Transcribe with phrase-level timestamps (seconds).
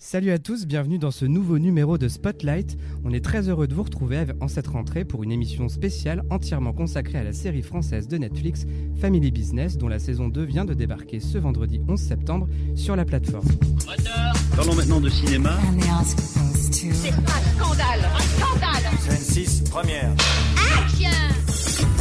[0.00, 2.78] Salut à tous, bienvenue dans ce nouveau numéro de Spotlight.
[3.04, 6.72] On est très heureux de vous retrouver en cette rentrée pour une émission spéciale entièrement
[6.72, 8.64] consacrée à la série française de Netflix
[9.00, 13.04] Family Business dont la saison 2 vient de débarquer ce vendredi 11 septembre sur la
[13.04, 13.48] plateforme.
[14.54, 15.58] Parlons maintenant de cinéma.
[16.54, 17.14] C'est un
[17.58, 20.12] scandale Un scandale Scène 6, première.
[20.80, 21.10] Action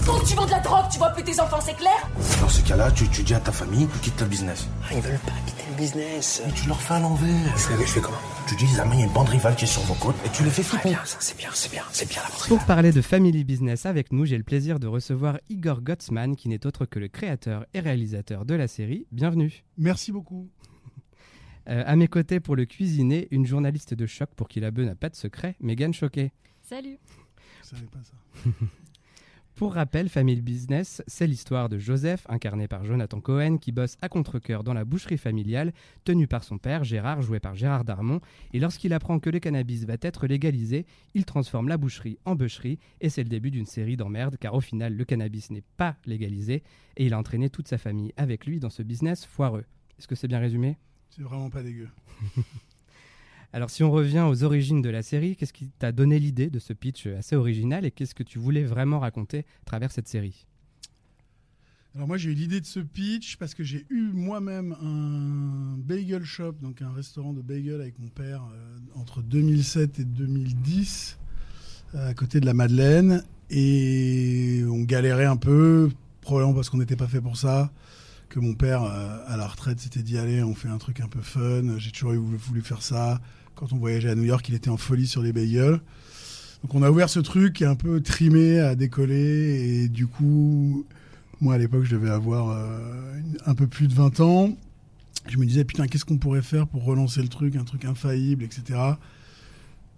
[0.05, 2.07] Quand tu vends de la drogue, tu vois plus tes enfants, c'est clair?
[2.41, 4.67] Dans ce cas-là, tu, tu dis à ta famille, quitte le business.
[4.83, 5.33] Ah, ils veulent pas
[5.77, 6.41] business.
[6.45, 7.57] Mais tu leur fais à l'envers.
[7.57, 8.17] Je fais, je fais comment?
[8.47, 10.29] Tu dis, Zama, il y a une bande rivale qui est sur vos côtes et
[10.29, 10.89] tu les fais flipper.
[10.89, 13.85] bien, ça, c'est bien, c'est bien, c'est bien la bande Pour parler de Family Business
[13.85, 17.65] avec nous, j'ai le plaisir de recevoir Igor Gottsman qui n'est autre que le créateur
[17.73, 19.05] et réalisateur de la série.
[19.11, 19.63] Bienvenue.
[19.77, 20.49] Merci beaucoup.
[21.69, 24.85] Euh, à mes côtés pour le cuisiner, une journaliste de choc pour qui la bœuf
[24.85, 26.31] n'a pas de secret, Megan Choquet.
[26.61, 26.97] Salut
[27.61, 28.49] Je savais pas ça.
[29.57, 34.07] Pour rappel, Family Business, c'est l'histoire de Joseph, incarné par Jonathan Cohen, qui bosse à
[34.07, 38.21] contre-coeur dans la boucherie familiale, tenu par son père, Gérard, joué par Gérard Darmon.
[38.53, 40.85] Et lorsqu'il apprend que le cannabis va être légalisé,
[41.15, 42.77] il transforme la boucherie en bûcherie.
[43.01, 46.61] Et c'est le début d'une série d'emmerdes, car au final, le cannabis n'est pas légalisé.
[46.95, 49.65] Et il a entraîné toute sa famille avec lui dans ce business foireux.
[49.97, 50.77] Est-ce que c'est bien résumé?
[51.09, 51.89] C'est vraiment pas dégueu.
[53.57, 56.59] Alors si on revient aux origines de la série, qu'est-ce qui t'a donné l'idée de
[56.59, 60.45] ce pitch assez original et qu'est-ce que tu voulais vraiment raconter à travers cette série?
[61.95, 66.23] Alors moi j'ai eu l'idée de ce pitch parce que j'ai eu moi-même un bagel
[66.23, 71.17] shop, donc un restaurant de bagel avec mon père euh, entre 2007 et 2010
[71.95, 73.23] euh, à côté de la Madeleine.
[73.49, 75.89] Et on galérait un peu,
[76.21, 77.71] probablement parce qu'on n'était pas fait pour ça,
[78.29, 81.07] que mon père euh, à la retraite s'était dit allez on fait un truc un
[81.07, 83.19] peu fun, j'ai toujours voulu faire ça.
[83.57, 85.81] Quand on voyageait à New York il était en folie sur les bagels.
[86.63, 90.07] Donc on a ouvert ce truc qui est un peu trimé à décoller et du
[90.07, 90.85] coup
[91.39, 94.57] moi, à l'époque, je devais avoir euh, un peu plus de 20 ans.
[95.27, 98.43] Je me disais, putain, qu'est-ce qu'on pourrait faire pour relancer le truc, un truc infaillible,
[98.43, 98.79] etc.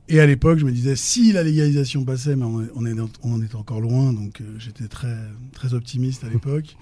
[0.10, 3.56] Et à l'époque, je me disais, si la légalisation passait, mais on, est- en est
[3.56, 5.16] encore loin, donc euh, j'étais très,
[5.54, 6.76] très optimiste à l'époque,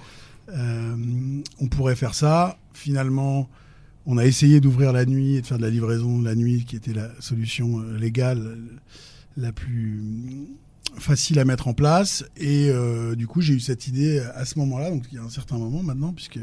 [0.49, 0.95] euh,
[1.59, 2.57] on pourrait faire ça.
[2.73, 3.47] Finalement,
[4.07, 6.75] on a essayé d'ouvrir la nuit et de faire de la livraison la nuit, qui
[6.75, 8.55] était la solution euh, légale euh,
[9.37, 10.01] la plus
[10.99, 12.25] facile à mettre en place.
[12.37, 15.23] Et euh, du coup, j'ai eu cette idée à ce moment-là, donc il y a
[15.23, 16.39] un certain moment maintenant, puisque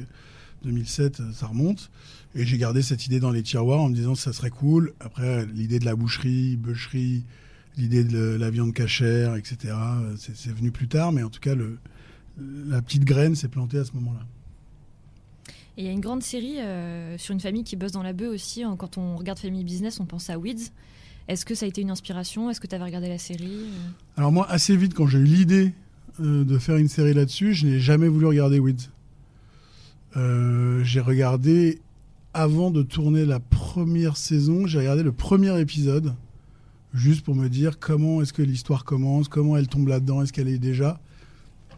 [0.64, 1.91] 2007, euh, ça remonte.
[2.34, 4.92] Et j'ai gardé cette idée dans les tiroirs en me disant ça serait cool.
[5.00, 7.25] Après, l'idée de la boucherie, bûcherie,
[7.76, 11.54] l'idée de la viande cachère, etc., euh, c'est venu plus tard, mais en tout cas,
[12.38, 14.26] la petite graine s'est plantée à ce moment-là.
[15.76, 18.12] Et il y a une grande série euh, sur une famille qui bosse dans la
[18.12, 18.62] bœuf aussi.
[18.62, 18.76] hein.
[18.78, 20.70] Quand on regarde Family Business, on pense à Weeds.
[21.26, 22.50] Est-ce que ça a été une inspiration?
[22.50, 25.24] Est-ce que tu avais regardé la série Euh, Alors moi, assez vite, quand j'ai eu
[25.24, 25.72] l'idée
[26.20, 28.90] euh, de faire une série là-dessus, je n'ai jamais voulu regarder Weeds.
[30.84, 31.80] J'ai regardé,
[32.34, 36.14] avant de tourner la première saison, j'ai regardé le premier épisode,
[36.92, 40.46] juste pour me dire comment est-ce que l'histoire commence, comment elle tombe là-dedans, est-ce qu'elle
[40.48, 41.00] est déjà.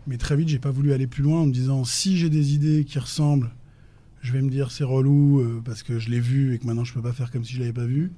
[0.07, 2.53] Mais très vite, j'ai pas voulu aller plus loin en me disant, si j'ai des
[2.55, 3.51] idées qui ressemblent,
[4.27, 6.85] je vais me dire c'est relou euh, parce que je l'ai vu et que maintenant
[6.85, 8.13] je peux pas faire comme si je l'avais pas vu.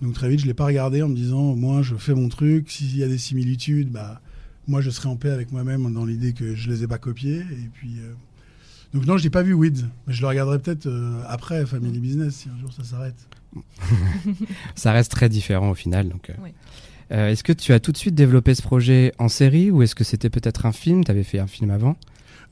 [0.00, 2.28] Donc très vite, je l'ai pas regardé en me disant, au moins je fais mon
[2.28, 2.70] truc.
[2.70, 4.20] S'il y a des similitudes, bah
[4.66, 7.40] moi je serai en paix avec moi-même dans l'idée que je les ai pas copiés.
[7.40, 8.12] Et puis euh,
[8.94, 11.98] donc non, je n'ai pas vu Weeds, mais je le regarderai peut-être euh, après Family
[11.98, 13.28] Business si un jour ça s'arrête.
[14.76, 16.08] Ça reste très différent au final.
[16.08, 16.34] Donc, euh.
[16.42, 16.50] Oui.
[17.12, 19.96] Euh, est-ce que tu as tout de suite développé ce projet en série ou est-ce
[19.96, 21.04] que c'était peut-être un film?
[21.04, 21.96] Tu avais fait un film avant?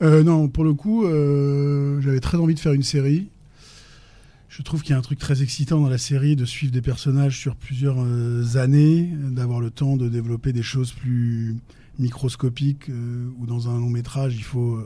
[0.01, 3.29] Euh, non, pour le coup, euh, j'avais très envie de faire une série.
[4.47, 6.81] Je trouve qu'il y a un truc très excitant dans la série de suivre des
[6.81, 11.57] personnages sur plusieurs euh, années, d'avoir le temps de développer des choses plus
[11.99, 12.89] microscopiques
[13.39, 14.81] ou dans un long métrage, il faut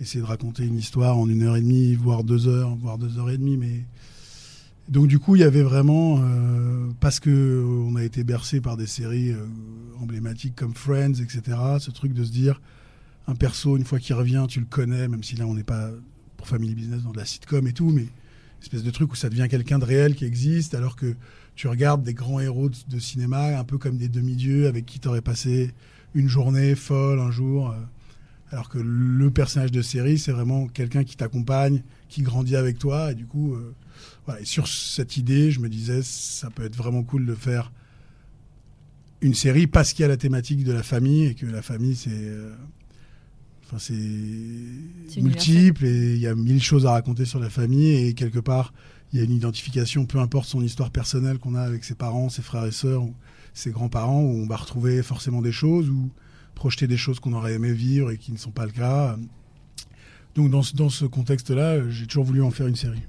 [0.00, 3.18] essayer de raconter une histoire en une heure et demie, voire deux heures, voire deux
[3.18, 3.56] heures et demie.
[3.56, 3.84] Mais
[4.88, 6.22] donc du coup, il y avait vraiment
[7.00, 9.34] parce que on a été bercé par des séries
[10.00, 11.58] emblématiques comme Friends, etc.
[11.80, 12.60] Ce truc de se dire
[13.26, 15.90] un perso, une fois qu'il revient, tu le connais, même si là on n'est pas
[16.36, 18.06] pour Family Business dans de la sitcom et tout, mais
[18.62, 21.14] espèce de truc où ça devient quelqu'un de réel qui existe, alors que
[21.54, 25.22] tu regardes des grands héros de, cinéma, un peu comme des demi-dieux avec qui t'aurais
[25.22, 25.72] passé
[26.14, 27.76] une journée folle un jour, euh,
[28.50, 33.12] alors que le personnage de série, c'est vraiment quelqu'un qui t'accompagne, qui grandit avec toi,
[33.12, 33.74] et du coup, euh,
[34.24, 34.40] voilà.
[34.40, 37.72] Et sur cette idée, je me disais, ça peut être vraiment cool de faire
[39.20, 41.96] une série parce qu'il y a la thématique de la famille et que la famille,
[41.96, 42.54] c'est euh,
[43.66, 48.14] Enfin, c'est multiple et il y a mille choses à raconter sur la famille et
[48.14, 48.72] quelque part
[49.12, 52.28] il y a une identification, peu importe son histoire personnelle qu'on a avec ses parents,
[52.28, 53.14] ses frères et sœurs ou
[53.54, 56.10] ses grands-parents, où on va retrouver forcément des choses ou
[56.54, 59.16] projeter des choses qu'on aurait aimé vivre et qui ne sont pas le cas.
[60.34, 63.02] Donc dans ce, dans ce contexte-là, j'ai toujours voulu en faire une série.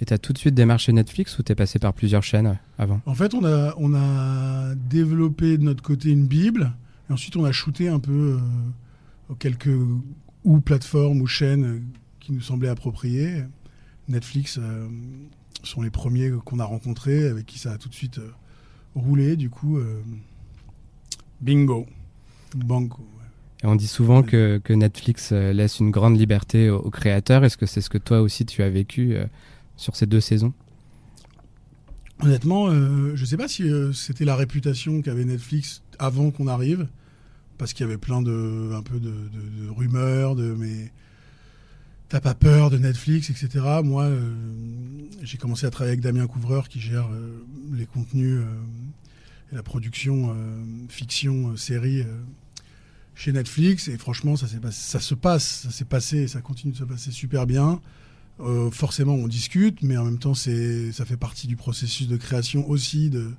[0.00, 3.00] Et t'as tout de suite démarché Netflix ou t'es passé par plusieurs chaînes avant?
[3.06, 6.72] En fait, on a, on a développé de notre côté une Bible,
[7.08, 8.38] et ensuite on a shooté un peu euh,
[9.38, 9.76] quelques
[10.44, 11.84] ou plateformes ou chaînes
[12.20, 13.44] qui nous semblaient appropriées.
[14.08, 14.88] Netflix euh,
[15.62, 18.30] sont les premiers qu'on a rencontrés, avec qui ça a tout de suite euh,
[18.94, 19.36] roulé.
[19.36, 20.00] Du coup, euh,
[21.40, 21.86] bingo,
[22.56, 23.02] banco.
[23.02, 23.26] ouais.
[23.62, 27.44] Et on dit souvent que, que Netflix laisse une grande liberté aux, aux créateurs.
[27.44, 29.16] Est-ce que c'est ce que toi aussi tu as vécu
[29.76, 30.52] sur ces deux saisons?
[32.20, 32.70] Honnêtement,
[33.14, 36.88] je sais pas si c'était la réputation qu'avait Netflix avant qu'on arrive,
[37.58, 40.92] parce qu'il y avait plein de, un peu de, rumeurs, de mais
[42.08, 43.64] t'as pas peur de Netflix, etc.
[43.82, 44.34] Moi, euh,
[45.22, 49.62] j'ai commencé à travailler avec Damien Couvreur qui gère euh, les contenus euh, et la
[49.62, 50.34] production
[50.88, 52.04] fiction série
[53.14, 56.78] chez Netflix, et franchement, ça, ça se passe, ça s'est passé, et ça continue de
[56.78, 57.80] se passer super bien.
[58.70, 62.66] Forcément, on discute, mais en même temps, c'est, ça fait partie du processus de création
[62.68, 63.30] aussi, de,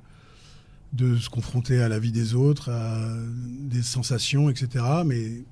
[0.93, 4.85] de se confronter à la vie des autres, à des sensations, etc.
[5.05, 5.43] Mais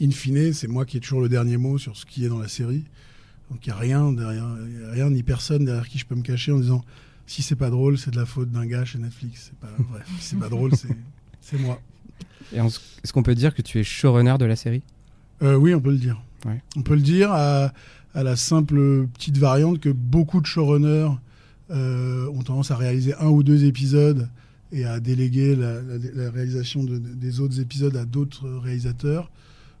[0.00, 2.38] in fine, c'est moi qui ai toujours le dernier mot sur ce qui est dans
[2.38, 2.84] la série.
[3.50, 6.14] Donc il n'y a rien derrière, y a rien ni personne derrière qui je peux
[6.14, 6.84] me cacher en disant
[7.26, 9.50] si c'est pas drôle, c'est de la faute d'un gars chez Netflix.
[9.50, 10.00] C'est pas vrai.
[10.18, 10.72] si c'est pas drôle,
[11.40, 11.80] c'est, moi.
[12.52, 14.82] Est-ce qu'on peut dire que tu es showrunner de la série?
[15.42, 16.20] Euh, oui, on peut le dire.
[16.44, 16.60] Ouais.
[16.76, 17.72] On peut le dire à,
[18.14, 21.10] à la simple petite variante que beaucoup de showrunners
[21.70, 24.28] euh, ont tendance à réaliser un ou deux épisodes
[24.72, 29.30] et à déléguer la, réalisation de- des autres épisodes à d'autres réalisateurs.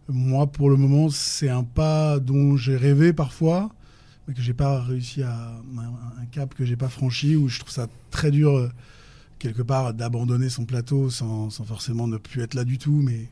[0.08, 3.70] Moi, pour le moment, c'est un pas dont j'ai rêvé parfois,
[4.26, 7.72] mais que j'ai pas réussi à un, cap que j'ai pas franchi, où je trouve
[7.72, 8.68] ça très dur euh,
[9.38, 13.28] quelque part d'abandonner son plateau sans, sans forcément ne plus être là du tout, mais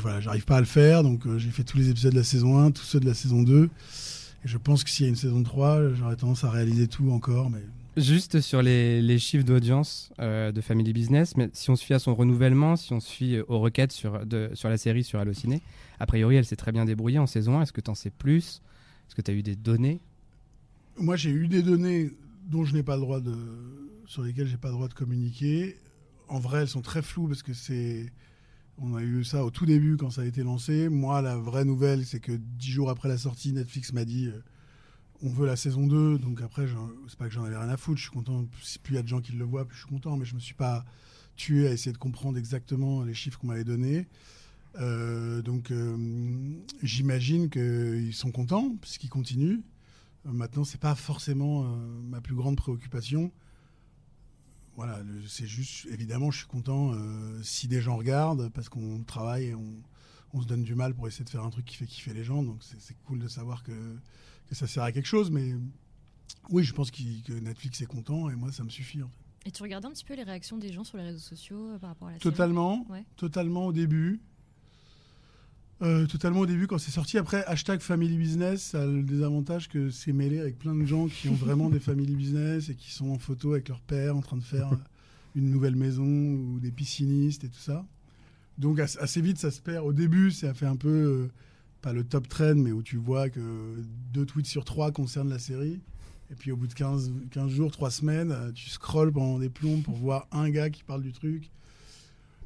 [0.00, 2.24] voilà, j'arrive pas à le faire, donc euh, j'ai fait tous les épisodes de la
[2.24, 3.64] saison 1, tous ceux de la saison 2.
[3.64, 7.10] Et je pense que s'il y a une saison 3, j'aurais tendance à réaliser tout
[7.10, 7.62] encore, mais
[7.98, 11.98] Juste sur les, chiffres d'audience euh, de Family Business, mais si on se fie à
[11.98, 15.62] son renouvellement, si on se fie aux requêtes sur, la série sur Allociné,
[15.98, 17.62] a priori elle s'est très bien débrouillée en saison 1.
[17.62, 18.62] Est-ce que tu en sais plus?
[19.06, 20.00] Est-ce que tu as eu des données?
[20.96, 22.12] Moi j'ai eu des données
[22.46, 23.34] dont je n'ai pas le droit de,
[24.06, 25.76] sur lesquelles j'ai pas le droit de communiquer.
[26.28, 28.12] En vrai, elles sont très floues parce que c'est,
[28.78, 30.88] on a eu ça au tout début quand ça a été lancé.
[30.88, 34.40] Moi, la vraie nouvelle, c'est que dix jours après la sortie, Netflix m'a dit, euh,
[35.22, 36.18] on veut la saison 2.
[36.18, 36.66] Donc après,
[37.08, 37.98] c'est pas que j'en avais rien à foutre.
[37.98, 38.44] Je suis content.
[38.82, 40.16] Plus il y a de gens qui le voient, plus je suis content.
[40.16, 40.84] Mais je me suis pas
[41.36, 44.06] tué à essayer de comprendre exactement les chiffres qu'on m'avait donnés.
[44.76, 45.96] Euh, donc euh,
[46.82, 49.60] j'imagine qu'ils sont contents puisqu'ils continuent.
[50.26, 51.66] Euh, Maintenant, c'est pas forcément euh,
[52.02, 53.32] ma plus grande préoccupation.
[54.76, 56.92] Voilà, c'est juste, évidemment, je suis content
[57.42, 61.24] si des gens regardent parce qu'on travaille et on, se donne du mal pour essayer
[61.24, 62.44] de faire un truc qui fait kiffer les gens.
[62.44, 63.72] Donc c'est cool de savoir que,
[64.48, 65.30] que ça sert à quelque chose.
[65.30, 65.54] Mais
[66.50, 69.02] oui, je pense que Netflix est content et moi, ça me suffit.
[69.02, 69.14] en fait.
[69.46, 71.78] Et tu regardais un petit peu les réactions des gens sur les réseaux sociaux euh,
[71.78, 72.30] par rapport à la série?
[72.30, 73.04] Totalement, Ouais.
[73.16, 74.20] totalement au début.
[75.80, 77.18] Euh, totalement au début quand c'est sorti.
[77.18, 81.06] Après, hashtag Family Business, ça a le désavantage que c'est mêlé avec plein de gens
[81.06, 84.20] qui ont vraiment des family business et qui sont en photo avec leur père en
[84.20, 84.76] train de faire euh,
[85.36, 87.86] une nouvelle maison ou des piscinistes et tout ça.
[88.58, 89.86] Donc as- assez vite, ça se perd.
[89.86, 91.28] Au début, ça fait un peu,
[91.80, 93.76] pas le top trend, mais où tu vois que
[94.12, 95.80] deux tweets sur trois concernent la série.
[96.30, 99.48] Et puis au bout de 15, 15 jours, 3 semaines, euh, tu scrolles pendant des
[99.48, 101.50] plombs pour voir un gars qui parle du truc.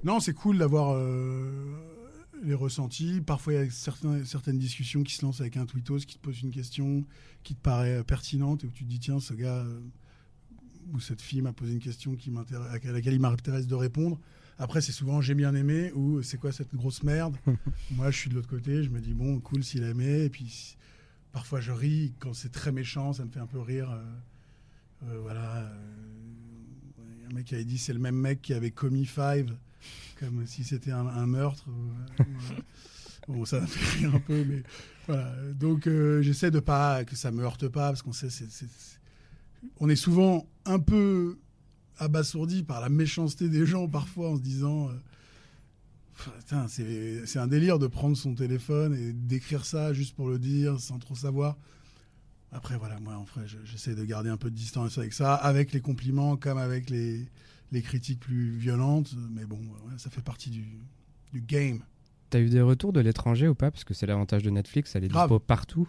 [0.04, 1.50] Non, c'est cool d'avoir euh,
[2.44, 3.20] les ressentis.
[3.20, 3.70] Parfois, il y a
[4.24, 7.04] certaines discussions qui se lancent avec un tweetos qui te pose une question
[7.42, 9.64] qui te paraît euh, pertinente et où tu te dis tiens, ce gars
[10.92, 14.18] ou cette fille m'a posé une question qui à laquelle il m'intéresse de répondre.
[14.58, 17.36] Après, c'est souvent j'ai bien aimé ou c'est quoi cette grosse merde?
[17.90, 20.24] Moi, je suis de l'autre côté, je me dis bon, cool s'il a aimé.
[20.24, 20.76] Et puis
[21.32, 23.90] parfois, je ris quand c'est très méchant, ça me fait un peu rire.
[23.90, 24.04] euh,
[25.08, 25.56] euh, voilà.
[25.62, 29.54] euh, un mec qui avait dit c'est le même mec qui avait commis Five,
[30.20, 31.64] comme si c'était un, un meurtre.
[31.68, 32.62] euh, voilà.
[33.28, 34.62] Bon, ça m'a fait rire un peu, mais
[35.06, 35.32] voilà.
[35.54, 38.66] Donc, euh, j'essaie de pas que ça me heurte pas, parce qu'on sait, c'est-
[39.80, 41.38] on est souvent un peu
[42.02, 44.88] abasourdi par la méchanceté des gens parfois en se disant.
[44.88, 44.92] euh,
[46.68, 50.98] c'est un délire de prendre son téléphone et d'écrire ça juste pour le dire sans
[50.98, 51.56] trop savoir.
[52.52, 55.34] Après, voilà, moi, en vrai, je- j'essaie de garder un peu de distance avec ça,
[55.34, 57.26] avec les compliments comme avec les,
[57.72, 59.14] les critiques plus violentes.
[59.30, 60.64] Mais bon, ouais, ça fait partie du,
[61.32, 61.80] du game.
[62.30, 63.70] T'as eu des retours de l'étranger ou pas?
[63.70, 65.28] Parce que c'est l'avantage de Netflix, elle est Grave.
[65.28, 65.88] dispo partout.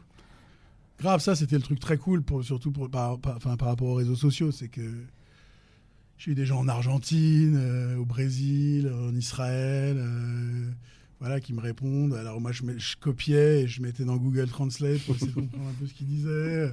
[1.00, 4.16] Grave, ça, c'était le truc très cool, pour, surtout pour, par, par rapport aux réseaux
[4.16, 4.52] sociaux.
[4.52, 4.82] C'est que
[6.18, 10.72] j'ai eu des gens en Argentine, euh, au Brésil, en Israël, euh,
[11.20, 12.14] voilà, qui me répondent.
[12.14, 15.74] Alors moi, je, copiais et je mettais dans Google Translate pour essayer de comprendre un
[15.74, 16.72] peu ce qu'ils disaient.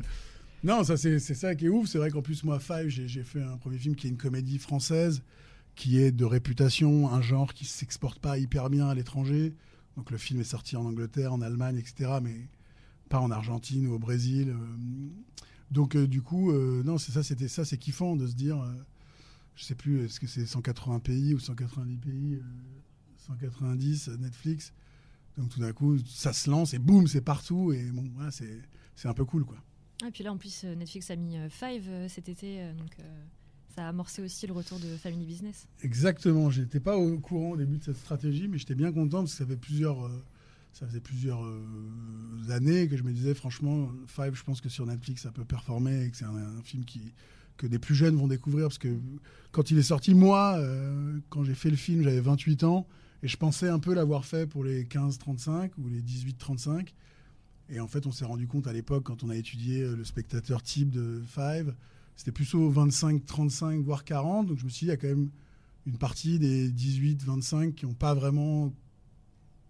[0.63, 1.89] Non, ça c'est ça qui est ouf.
[1.89, 4.59] C'est vrai qu'en plus, moi, Five, j'ai fait un premier film qui est une comédie
[4.59, 5.23] française,
[5.75, 9.55] qui est de réputation, un genre qui s'exporte pas hyper bien à l'étranger.
[9.97, 12.49] Donc le film est sorti en Angleterre, en Allemagne, etc., mais
[13.09, 14.51] pas en Argentine ou au Brésil.
[14.51, 14.55] euh.
[15.71, 18.61] Donc du coup, non, c'est ça, c'était ça, c'est kiffant de se dire,
[19.61, 22.43] je sais plus, est-ce que c'est 180 pays ou 190 pays, euh,
[23.19, 24.73] 190 euh, Netflix.
[25.37, 29.09] Donc tout d'un coup, ça se lance et boum, c'est partout et bon, voilà, c'est
[29.09, 29.59] un peu cool quoi.
[30.07, 32.73] Et puis là, en plus, euh, Netflix a mis euh, Five euh, cet été, euh,
[32.73, 33.25] donc euh,
[33.75, 35.69] ça a amorcé aussi le retour de Family Business.
[35.83, 36.49] Exactement.
[36.49, 39.39] J'étais pas au courant au début de cette stratégie, mais j'étais bien content parce que
[39.39, 40.25] ça fait plusieurs, euh,
[40.73, 41.61] ça faisait plusieurs euh,
[42.49, 46.07] années que je me disais franchement, Five, je pense que sur Netflix ça peut performer
[46.07, 47.13] et que c'est un, un film qui
[47.61, 48.89] que des plus jeunes vont découvrir parce que
[49.53, 52.87] quand il est sorti, moi, euh, quand j'ai fait le film, j'avais 28 ans
[53.23, 56.95] et je pensais un peu l'avoir fait pour les 15-35 ou les 18-35.
[57.69, 60.05] Et en fait, on s'est rendu compte à l'époque, quand on a étudié euh, le
[60.05, 61.75] spectateur type de Five,
[62.17, 64.47] c'était plutôt 25, 35, voire 40.
[64.47, 65.29] Donc je me suis dit, il y a quand même
[65.87, 68.73] une partie des 18, 25 qui n'ont pas vraiment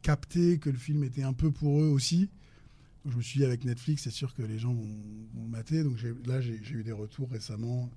[0.03, 2.31] capté que le film était un peu pour eux aussi.
[3.07, 4.99] Je me suis dit, avec Netflix, c'est sûr que les gens vont,
[5.35, 5.83] vont mater.
[5.83, 7.91] Donc là, j'ai eu des retours récemment,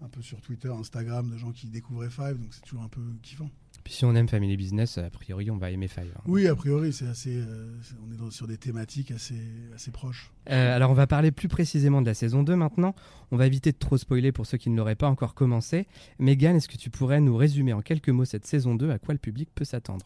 [0.00, 2.38] un peu sur Twitter, Instagram, de gens qui découvraient Five.
[2.38, 3.50] Donc c'est toujours un peu kiffant.
[3.86, 6.10] Puis si on aime Family Business, a priori, on va aimer Five.
[6.16, 6.20] hein.
[6.26, 7.68] Oui, a priori, c'est assez, euh,
[8.04, 9.36] on est dans- sur des thématiques assez,
[9.76, 10.32] assez proches.
[10.50, 12.96] Euh, alors on va parler plus précisément de la saison 2 maintenant.
[13.30, 15.86] On va éviter de trop spoiler pour ceux qui ne l'auraient pas encore commencé.
[16.18, 19.14] Megan, est-ce que tu pourrais nous résumer en quelques mots cette saison 2, à quoi
[19.14, 20.04] le public peut s'attendre?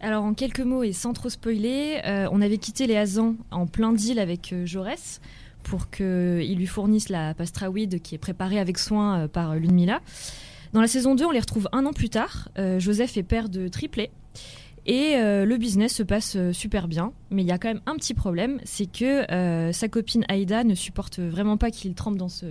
[0.00, 3.66] Alors en quelques mots et sans trop spoiler, euh, on avait quitté les Hazans en
[3.66, 5.20] plein deal avec euh, Jaurès
[5.62, 10.00] pour qu'il lui fournisse la pastrawide qui est préparée avec soin euh, par euh, Ludmilla.
[10.72, 12.48] Dans la saison 2, on les retrouve un an plus tard.
[12.58, 14.10] Euh, Joseph est père de triplés.
[14.86, 17.82] Et euh, le business se passe euh, super bien, mais il y a quand même
[17.86, 22.28] un petit problème, c'est que sa copine Aïda ne supporte vraiment pas qu'il trempe dans
[22.28, 22.46] ce,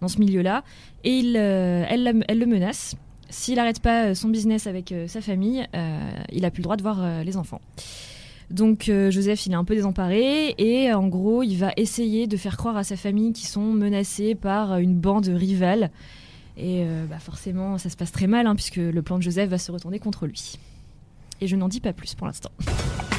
[0.00, 0.64] dans ce milieu-là,
[1.02, 2.94] et elle, elle le menace.
[3.30, 5.66] S'il n'arrête pas son business avec sa famille,
[6.30, 7.60] il a plus le droit de voir les enfants.
[8.50, 12.58] Donc Joseph, il est un peu désemparé et en gros, il va essayer de faire
[12.58, 15.90] croire à sa famille qu'ils sont menacés par une bande rivale.
[16.56, 19.48] Et euh, bah, forcément, ça se passe très mal hein, puisque le plan de Joseph
[19.48, 20.58] va se retourner contre lui.
[21.40, 22.50] Et je n'en dis pas plus pour l'instant.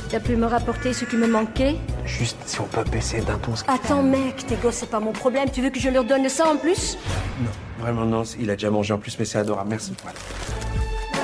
[0.09, 1.75] T'as pu me rapporter ce qui me manquait
[2.05, 3.55] Juste si on peut baisser d'un ton.
[3.55, 5.49] ce- Attends, mec, tes gosses, c'est pas mon problème.
[5.51, 6.97] Tu veux que je leur donne ça en plus
[7.41, 7.49] Non,
[7.79, 9.93] vraiment non, il a déjà mangé en plus, mais c'est adorable, merci.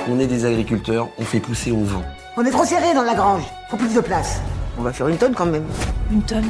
[0.08, 2.02] On est des agriculteurs, on fait pousser au vent.
[2.36, 3.44] On est trop serré dans la grange.
[3.70, 4.40] Faut plus de place.
[4.76, 5.64] On va faire une tonne quand même.
[6.10, 6.46] Une tonne.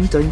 [0.00, 0.30] Une tonne.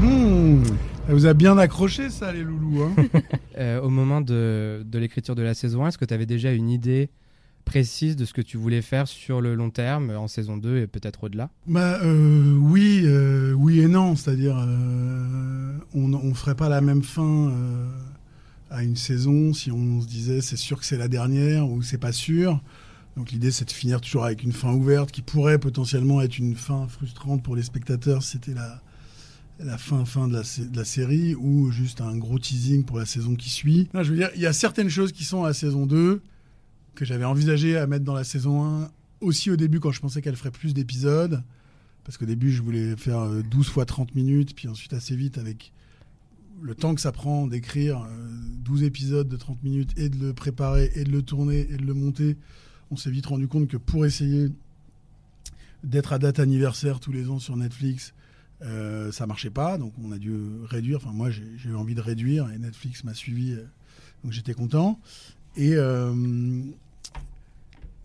[0.00, 0.62] Hmm,
[1.06, 2.82] Ça vous a bien accroché ça, les loulous.
[2.82, 2.94] Hein
[3.58, 6.52] Euh, Au moment de, de l'écriture de la saison 1, est-ce que tu avais déjà
[6.52, 7.10] une idée
[7.66, 10.86] précise de ce que tu voulais faire sur le long terme, en saison 2 et
[10.86, 11.50] peut-être au-delà?
[11.66, 17.02] Bah euh, oui, euh, oui et non, c'est-à-dire euh, on ne ferait pas la même
[17.02, 17.88] fin euh,
[18.70, 21.98] à une saison si on se disait c'est sûr que c'est la dernière ou c'est
[21.98, 22.58] pas sûr.
[23.18, 26.56] Donc l'idée c'est de finir toujours avec une fin ouverte qui pourrait potentiellement être une
[26.56, 28.80] fin frustrante pour les spectateurs si c'était la,
[29.58, 33.50] la fin fin de la, série ou juste un gros teasing pour la saison qui
[33.50, 33.88] suit.
[33.94, 36.20] Je veux dire, il y a certaines choses qui sont à la saison 2
[36.94, 38.90] que j'avais envisagé à mettre dans la saison 1
[39.20, 41.42] aussi au début quand je pensais qu'elle ferait plus d'épisodes.
[42.04, 45.38] Parce qu'au début, je voulais faire euh, 12 fois 30 minutes, puis ensuite assez vite,
[45.38, 45.72] avec
[46.60, 48.28] le temps que ça prend d'écrire euh,
[48.64, 51.84] 12 épisodes de 30 minutes et de le préparer et de le tourner et de
[51.84, 52.36] le monter,
[52.90, 54.48] on s'est vite rendu compte que pour essayer
[55.84, 58.14] d'être à date anniversaire tous les ans sur Netflix,
[58.64, 59.78] euh, ça marchait pas.
[59.78, 60.98] Donc on a dû réduire.
[60.98, 63.52] Enfin, moi, j'ai eu envie de réduire et Netflix m'a suivi.
[63.52, 63.64] euh,
[64.22, 65.00] donc j'étais content.
[65.56, 66.62] Et, euh,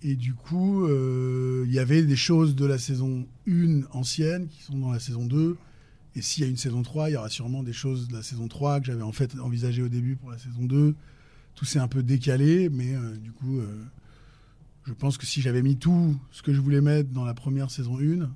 [0.01, 4.63] et du coup, euh, il y avait des choses de la saison 1 ancienne qui
[4.63, 5.57] sont dans la saison 2.
[6.15, 8.23] Et s'il y a une saison 3, il y aura sûrement des choses de la
[8.23, 10.95] saison 3 que j'avais en fait envisagé au début pour la saison 2.
[11.53, 13.59] Tout s'est un peu décalé, mais du coup,
[14.85, 17.69] je pense que si j'avais mis tout ce que je voulais mettre dans la première
[17.69, 18.29] saison 1,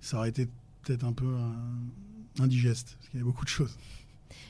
[0.00, 0.48] ça aurait été
[0.86, 1.26] peut-être un peu
[2.40, 3.76] indigeste, parce qu'il y avait beaucoup de choses.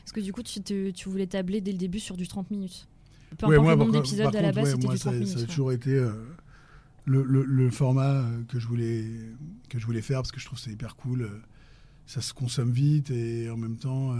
[0.01, 2.51] Parce que du coup, tu, te- tu voulais tabler dès le début sur du 30
[2.51, 2.87] minutes.
[3.39, 5.15] Peu Ouais, importe moi, le nombre d'épisodes à la base, ouais, c'était du ça, 30
[5.15, 5.29] minutes.
[5.29, 5.47] ça a ouais.
[5.47, 6.13] toujours été euh,
[7.05, 9.05] le, le- le format euh, que je voulais
[9.69, 11.23] que je voulais faire parce que je trouve c'est hyper cool.
[11.23, 11.41] euh,
[12.07, 14.15] Ça se consomme vite et en même temps,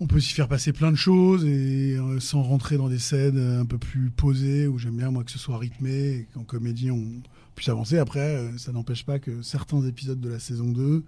[0.00, 3.38] on peut s'y faire passer plein de choses et euh, sans rentrer dans des scènes
[3.38, 6.90] un peu plus posées où j'aime bien moi que ce soit rythmé et qu'en comédie
[6.90, 7.22] on
[7.60, 7.98] puisse avancer.
[7.98, 11.04] Après, euh, ça n'empêche pas que certains épisodes de la saison 2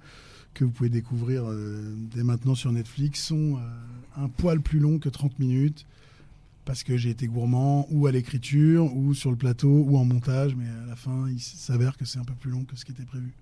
[0.54, 4.99] que vous pouvez découvrir euh, dès maintenant sur Netflix sont euh, un poil plus longs
[4.99, 5.87] que 30 minutes
[6.66, 10.54] parce que j'ai été gourmand ou à l'écriture ou sur le plateau ou en montage
[10.54, 12.92] mais à la fin il s'avère que c'est un peu plus long que ce qui
[12.92, 13.32] était prévu.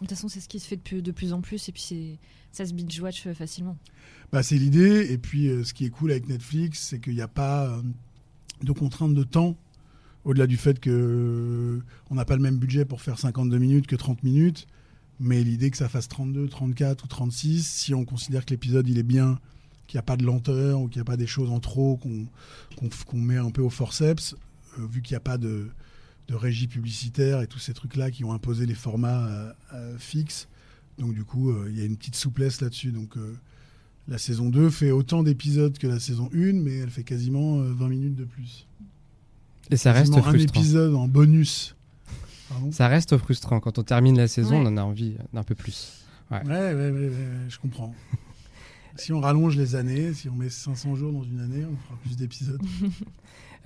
[0.00, 2.18] toute façon, c'est ce qui se fait de plus, de en plus, et puis
[2.52, 3.76] ça se binge-watch euh, facilement.
[4.32, 5.06] Bah, c'est l'idée.
[5.10, 7.82] Et puis, euh, ce qui est cool avec Netflix, c'est qu'il n'y a pas euh,
[8.62, 9.56] de contrainte de temps.
[10.24, 13.86] Au-delà du fait que euh, on n'a pas le même budget pour faire 52 minutes
[13.86, 14.66] que 30 minutes,
[15.18, 18.98] mais l'idée que ça fasse 32, 34 ou 36, si on considère que l'épisode il
[18.98, 19.38] est bien,
[19.86, 21.98] qu'il n'y a pas de lenteur ou qu'il n'y a pas des choses en trop
[21.98, 24.36] qu'on met un peu au forceps,
[24.78, 25.68] euh, vu qu'il n'y a pas de,
[26.30, 29.26] régie publicitaire et tous ces trucs-là qui ont imposé les formats
[29.74, 30.46] euh, fixes.
[30.96, 32.92] Donc du coup, il y a une petite souplesse là-dessus.
[32.92, 33.16] Donc
[34.10, 37.72] la saison 2 fait autant d'épisodes que la saison 1, mais elle fait quasiment euh,
[37.72, 38.66] 20 minutes de plus.
[39.70, 40.60] Et ça reste Quasiment un frustrant.
[40.60, 41.76] épisode en bonus.
[42.48, 43.60] Pardon Ça reste frustrant.
[43.60, 44.66] Quand on termine la saison, Ouais.
[44.66, 46.02] on en a envie d'un peu plus.
[46.30, 47.14] Ouais, ouais, ouais, ouais, ouais,
[47.48, 47.94] je comprends.
[48.96, 51.98] si on rallonge les années, si on met 500 jours dans une année, on fera
[52.02, 52.60] plus d'épisodes.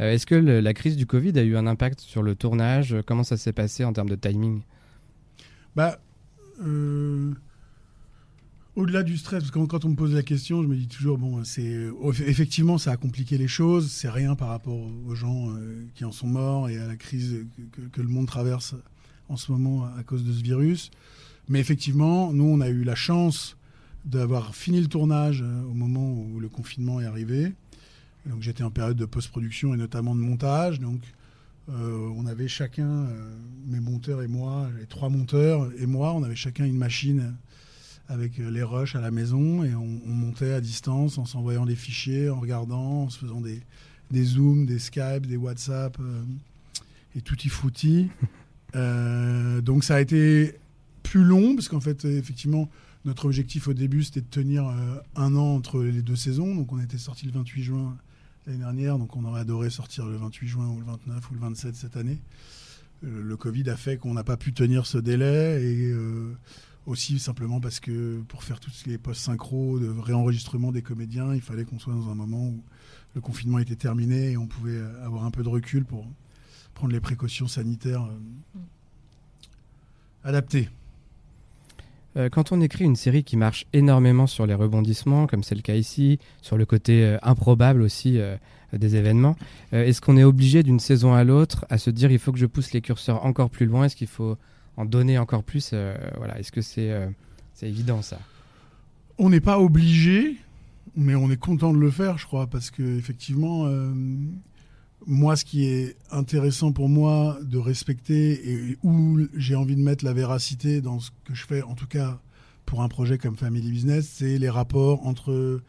[0.01, 2.97] Euh, Est-ce que le- la crise du Covid a eu un impact sur le tournage?
[3.07, 4.63] Comment ça s'est passé en termes de timing?
[5.77, 6.01] Bah,
[6.65, 7.33] euh,
[8.77, 11.19] au-delà du stress, parce que quand, on me pose la question, je me dis toujours,
[11.19, 11.91] bon, c'est
[12.27, 13.91] effectivement, ça a compliqué les choses.
[13.91, 17.47] C'est rien par rapport aux gens euh, qui en sont morts et à la crise
[17.93, 18.75] que, le monde traverse
[19.29, 20.91] en ce moment à cause de ce virus.
[21.49, 23.57] Mais effectivement, nous, on a eu la chance
[24.05, 27.53] d'avoir fini le tournage euh, au moment où le confinement est arrivé.
[28.27, 30.81] Donc j'étais en période de post-production et notamment de montage.
[30.81, 31.01] Donc
[31.69, 33.07] euh, on avait chacun,
[33.67, 37.35] mes monteurs et moi, les trois monteurs et moi, on avait chacun une machine
[38.09, 41.67] avec euh, les rushs à la maison et on, on montait à distance en s'envoyant
[41.67, 43.63] des fichiers, en regardant, en se faisant des,
[44.11, 46.23] des zooms, des Skype, des WhatsApp euh,
[47.15, 48.09] et tutti frutti.
[48.77, 50.59] Euh, donc ça a été
[51.05, 52.69] plus long parce qu'en fait, effectivement,
[53.05, 56.57] notre objectif au début c'était de tenir euh, un an entre les deux saisons.
[56.57, 57.97] Donc on était sorti le 28 juin
[58.45, 61.39] l'année dernière, donc on aurait adoré sortir le 28 juin ou le 29 ou le
[61.39, 62.19] 27 cette année.
[63.03, 65.95] Le Covid a fait qu'on n'a pas pu tenir ce délai et
[66.87, 71.65] aussi simplement parce que pour faire tous les post-synchro, de réenregistrement des comédiens, il fallait
[71.65, 72.63] qu'on soit dans un moment où
[73.15, 76.07] le confinement était terminé et on pouvait avoir un peu de recul pour
[76.75, 78.59] prendre les précautions sanitaires euh,
[80.25, 80.69] adaptées.
[82.17, 85.63] Euh, Quand on écrit une série qui marche énormément sur les rebondissements, comme c'est le
[85.63, 88.19] cas ici, sur le côté euh, improbable aussi
[88.73, 89.37] des événements,
[89.71, 92.47] est-ce qu'on est obligé d'une saison à l'autre à se dire il faut que je
[92.47, 93.85] pousse les curseurs encore plus loin?
[93.85, 94.37] Est-ce qu'il faut
[94.77, 97.09] en donner encore plus euh, Voilà, est-ce que c'est euh,
[97.63, 98.19] évident ça?
[99.19, 100.37] On n'est pas obligé,
[100.97, 103.93] mais on est content de le faire, je crois, parce que effectivement, euh,
[105.07, 110.05] moi, ce qui est intéressant pour moi de respecter et où j'ai envie de mettre
[110.05, 112.19] la véracité dans ce que je fais, en tout cas
[112.67, 115.61] pour un projet comme Family Business, c'est les rapports entre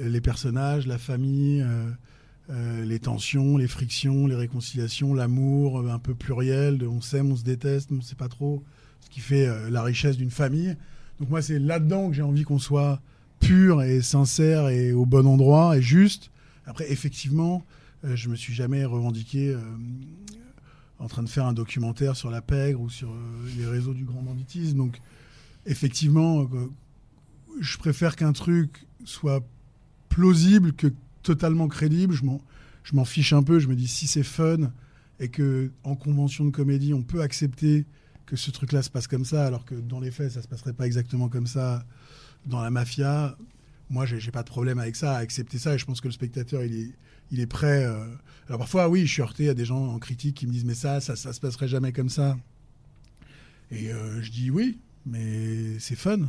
[0.00, 1.62] les personnages, la famille,
[2.50, 7.36] euh, les tensions, les frictions, les réconciliations, l'amour euh, un peu pluriel, on s'aime, on
[7.36, 8.64] se déteste, on ne sait pas trop,
[9.00, 10.76] ce qui fait euh, la richesse d'une famille.
[11.20, 13.00] Donc moi, c'est là-dedans que j'ai envie qu'on soit
[13.38, 16.30] pur et sincère et au bon endroit et juste.
[16.66, 17.64] Après, effectivement,
[18.04, 19.56] euh, je me suis jamais revendiqué
[20.98, 23.12] en train de faire un documentaire sur la pègre ou sur
[23.56, 24.76] les réseaux du grand banditisme.
[24.76, 25.00] Donc,
[25.66, 26.48] effectivement,
[27.60, 29.44] je préfère qu'un truc soit
[30.08, 32.14] plausible que totalement crédible.
[32.14, 32.24] Je
[32.94, 33.58] m'en, fiche un peu.
[33.58, 34.72] Je me dis si c'est fun
[35.20, 37.86] et que en convention de comédie, on peut accepter
[38.26, 40.72] que ce truc-là se passe comme ça, alors que dans les faits, ça se passerait
[40.72, 41.84] pas exactement comme ça
[42.46, 43.36] dans la mafia.
[43.90, 45.74] Moi, j'ai, pas de problème avec ça, à accepter ça.
[45.74, 46.92] Et je pense que le spectateur, il est,
[47.30, 47.84] il est prêt.
[47.84, 48.06] euh.
[48.48, 50.74] Alors parfois, oui, je suis heurté à des gens en critique qui me disent mais
[50.74, 52.38] ça, ça, ça se passerait jamais comme ça.
[53.70, 56.20] Et euh, je dis oui, mais c'est fun.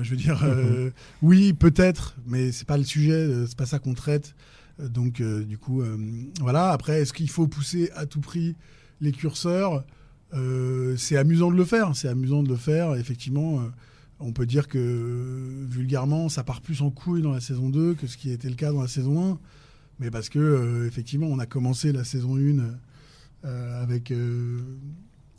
[0.00, 3.78] Je veux dire, euh, oui, peut-être, mais c'est pas le sujet, euh, c'est pas ça
[3.78, 4.34] qu'on traite.
[4.80, 5.96] Euh, Donc, euh, du coup, euh,
[6.40, 6.70] voilà.
[6.70, 8.56] Après, est-ce qu'il faut pousser à tout prix
[9.00, 9.84] les curseurs?
[10.96, 11.94] C'est amusant de le faire.
[11.94, 12.94] C'est amusant de le faire.
[12.94, 13.62] Effectivement,
[14.18, 18.06] on peut dire que vulgairement, ça part plus en couille dans la saison 2 que
[18.06, 19.38] ce qui était le cas dans la saison 1.
[20.00, 22.60] Mais parce que, effectivement, on a commencé la saison 1
[23.44, 24.10] euh, avec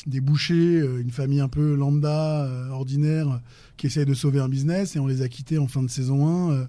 [0.06, 3.42] des bouchers, euh, une famille un peu lambda, euh, ordinaire,
[3.78, 6.28] qui essaye de sauver un business, et on les a quittés en fin de saison
[6.28, 6.66] 1 euh,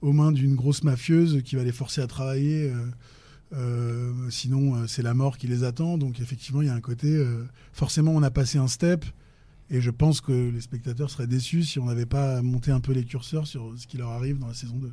[0.00, 2.72] aux mains d'une grosse mafieuse qui va les forcer à travailler.
[4.30, 5.98] sinon, c'est la mort qui les attend.
[5.98, 7.22] Donc, effectivement, il y a un côté.
[7.74, 9.04] forcément, on a passé un step.
[9.68, 12.92] Et je pense que les spectateurs seraient déçus si on n'avait pas monté un peu
[12.92, 14.90] les curseurs sur ce qui leur arrive dans la saison 2.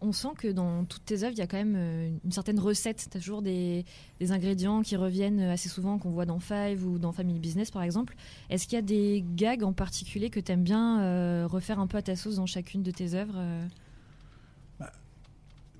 [0.00, 2.58] On sent que dans toutes tes œuvres, il y a quand même euh, une certaine
[2.58, 3.06] recette.
[3.10, 3.84] Tu as toujours des,
[4.30, 8.16] ingrédients qui reviennent assez souvent, qu'on voit dans Five ou dans Family Business, par exemple.
[8.48, 11.86] Est-ce qu'il y a des gags en particulier que tu aimes bien euh, refaire un
[11.86, 13.66] peu à ta sauce dans chacune de tes œuvres euh?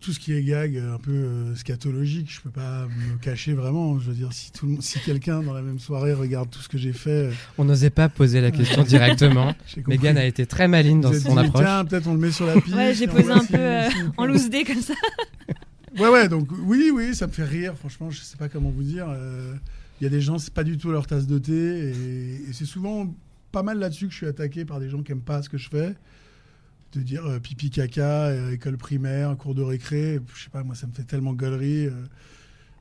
[0.05, 3.99] Tout ce qui est gag un peu euh, scatologique, je peux pas me cacher vraiment.
[3.99, 6.61] Je veux dire, si, tout le monde- si quelqu'un dans la même soirée regarde tout
[6.61, 9.55] ce que j'ai fait, euh, On n'osait pas poser la question directement.
[9.87, 11.63] Megan a été très maligne dans son approche.
[11.65, 12.77] Tiens, peut-être on le met sur la piste.
[12.77, 13.89] Ouais, j'ai posé un peu euh,
[14.19, 14.95] en loose dé comme ça.
[15.97, 17.75] Ouais, ouais, donc oui, oui, ça me fait rire.
[17.79, 19.07] Franchement, je sais pas comment vous dire.
[19.09, 19.55] euh,
[20.01, 21.53] Il y a des gens, c'est pas du tout leur tasse de thé.
[21.53, 23.15] Et, et c'est souvent
[23.53, 25.57] pas mal là-dessus que je suis attaqué par des gens qui aiment pas ce que
[25.57, 25.95] je fais.
[26.95, 30.21] De dire euh, pipi caca, euh, école primaire, cours de récré.
[30.35, 31.87] Je sais pas, moi, ça me fait tellement gaulerie.
[31.87, 31.91] euh,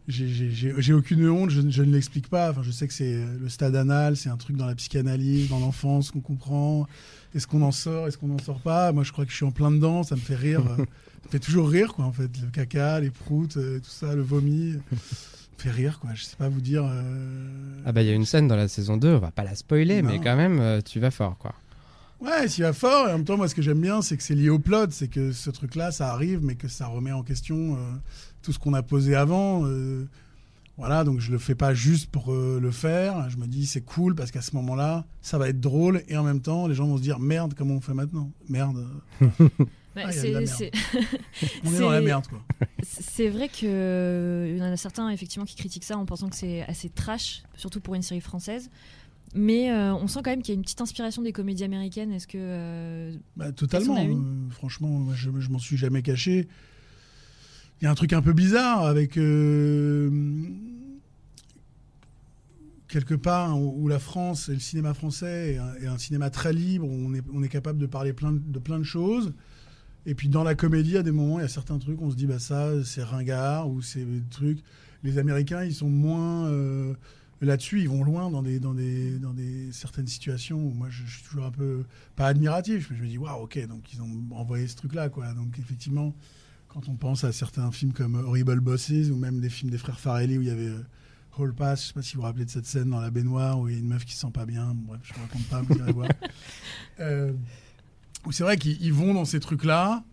[0.08, 2.52] j'ai- aucune honte, je, ne- je ne l'explique pas.
[2.52, 5.50] Enfin, je sais que c'est euh, le stade anal, c'est un truc dans la psychanalyse,
[5.50, 6.88] dans l'enfance qu'on comprend.
[7.34, 8.92] Est-ce qu'on en sort, est-ce qu'on n'en sort pas?
[8.92, 10.62] Moi, je crois que je suis en plein dedans, ça me fait rire.
[10.76, 12.30] ça me fait toujours rire, quoi, en fait.
[12.42, 14.74] Le caca, les proutes, euh, tout ça, le vomi.
[14.74, 14.96] Ça
[15.58, 16.10] me fait rire, quoi.
[16.14, 16.84] Je sais pas vous dire.
[16.86, 19.44] euh, Ah bah il y a une scène dans la saison 2, on va pas
[19.46, 20.10] la spoiler, Non.
[20.12, 21.56] mais quand même euh, tu vas fort quoi.
[22.24, 23.10] Ouais, s'il va fort.
[23.10, 24.88] Et en même temps, moi, ce que j'aime bien, c'est que c'est lié au plot.
[24.92, 27.78] C'est que ce truc-là, ça arrive, mais que ça remet en question euh,
[28.42, 29.66] tout ce qu'on a posé avant.
[29.66, 30.08] euh,
[30.78, 33.30] voilà, donc je le fais pas juste pour euh, le faire.
[33.30, 36.02] Je me dis, c'est cool parce qu'à ce moment-là, ça va être drôle.
[36.08, 38.32] Et en même temps, les gens vont se dire, merde, comment on fait maintenant?
[38.50, 38.88] Merde.
[39.96, 40.48] Bah, Ah, c'est- merde.
[40.48, 40.72] c'est-
[41.66, 42.40] On est dans la C'est- merde, quoi.
[42.82, 46.64] C'est vrai qu'il y en a certains effectivement qui critiquent ça en pensant que c'est
[46.64, 48.72] assez trash, surtout pour une série française.
[49.36, 52.12] Mais euh, on sent quand même qu'il y a une petite inspiration des comédies américaines.
[52.12, 53.98] Est-ce que euh, Bah, totalement.
[53.98, 56.48] Euh, franchement, je, je m'en suis jamais caché.
[57.82, 59.14] Il y a un truc un peu bizarre avec
[62.88, 66.30] quelque part où, où la France et le cinéma français est un, est un cinéma
[66.30, 66.88] très libre.
[66.88, 69.34] où On est, on est capable de parler plein de, de plein de choses.
[70.06, 72.16] Et puis dans la comédie, à des moments, il y a certains trucs, on se
[72.16, 74.60] dit bah ça, c'est ringard ou c'est des trucs.
[75.04, 76.50] Les Américains, ils sont moins
[77.46, 81.04] là-dessus, ils vont loin dans des dans des dans des certaines situations où moi je,
[81.06, 81.84] je suis toujours un peu
[82.16, 85.34] pas admiratif, mais je me dis waouh, ok, donc ils ont envoyé ce truc-là, quoi.
[85.34, 86.14] Donc effectivement,
[86.74, 90.00] quand on pense à certains films comme Horrible Bosses ou même des films des frères
[90.00, 90.84] Farelli où il y avait euh,
[91.38, 93.60] Hall Pass, je sais pas si vous vous rappelez de cette scène dans la baignoire
[93.60, 94.74] où il y a une meuf qui se sent pas bien.
[94.76, 96.10] Bref, je ne raconte pas, vous irez voir.
[97.00, 97.34] Euh,
[98.26, 100.04] où c'est vrai qu'ils ils vont dans ces trucs-là.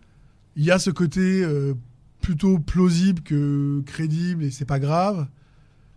[0.55, 1.75] Il y a ce côté euh,
[2.21, 5.27] plutôt plausible que crédible et c'est pas grave.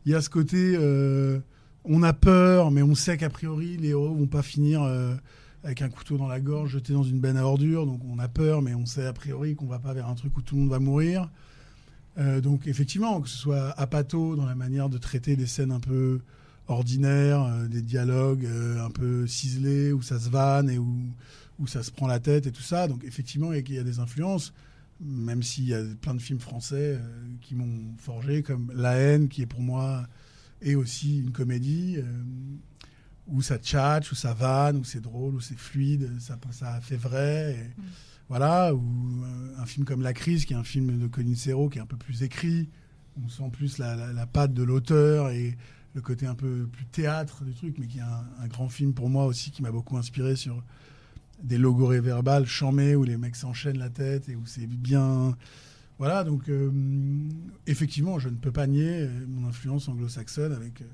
[0.06, 1.40] Il y a ce côté euh,
[1.84, 5.14] on a peur, mais on sait qu'a priori les héros vont pas finir euh,
[5.62, 7.86] avec un couteau dans la gorge, jeté dans une benne à ordures.
[7.86, 10.36] Donc on a peur, mais on sait a priori qu'on va pas vers un truc
[10.36, 11.30] où tout le monde va mourir.
[12.18, 15.80] Euh, donc effectivement, que ce soit apato dans la manière de traiter des scènes un
[15.80, 16.20] peu
[16.68, 20.96] ordinaires, des dialogues un peu ciselés, où ça se vanne et où,
[21.58, 22.88] où ça se prend la tête et tout ça.
[22.88, 24.52] Donc effectivement, il y a des influences,
[25.00, 29.28] même s'il y a plein de films français euh, qui m'ont forgé, comme La haine,
[29.28, 30.06] qui est pour moi
[30.62, 31.96] est aussi une comédie.
[31.98, 32.22] euh,
[33.26, 36.96] où ça tchatche, où ça vanne, où c'est drôle, où c'est fluide, ça, ça fait
[36.96, 37.52] vrai.
[37.54, 37.82] et
[38.28, 38.82] Voilà, ou
[39.24, 41.82] euh, un film comme La Crise, qui est un film de Colin Serrault, qui est
[41.82, 42.68] un peu plus écrit.
[43.24, 45.56] On sent plus la, la, la patte de l'auteur et
[45.94, 48.92] le côté un peu plus théâtre du truc, mais qui est un, un grand film
[48.92, 50.62] pour moi aussi, qui m'a beaucoup inspiré sur
[51.42, 55.36] des logorées verbales chamées où les mecs s'enchaînent la tête et où c'est bien.
[55.98, 56.70] Voilà, donc euh,
[57.66, 60.84] effectivement, je ne peux pas nier euh, mon influence anglo-saxonne avec euh,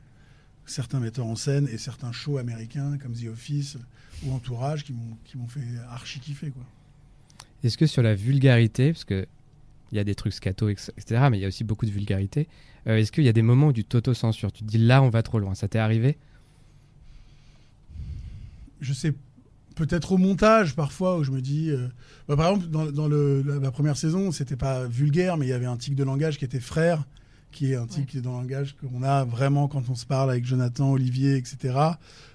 [0.67, 3.79] certains metteurs en scène et certains shows américains comme The Office
[4.25, 6.65] ou Entourage qui m'ont qui m'ont fait archi kiffer quoi.
[7.63, 9.27] Est-ce que sur la vulgarité, parce que
[9.93, 10.93] il y a des trucs scato, etc.,
[11.31, 12.49] mais il y a aussi beaucoup de vulgarité,
[12.87, 14.53] euh, est-ce qu'il y a des moments où tu t'auto-censures?
[14.53, 15.55] Tu te dis là, on va trop loin.
[15.55, 16.17] Ça t'est arrivé?
[18.81, 19.13] Je sais
[19.77, 21.89] peut-être au montage parfois où je me dis euh,
[22.29, 25.51] bah, par exemple dans, dans le, la, la première saison c'était pas vulgaire mais il
[25.51, 27.05] y avait un tic de langage qui était frère
[27.53, 30.91] qui est un tic de langage qu'on a vraiment quand on se parle avec Jonathan,
[30.93, 31.75] Olivier, etc.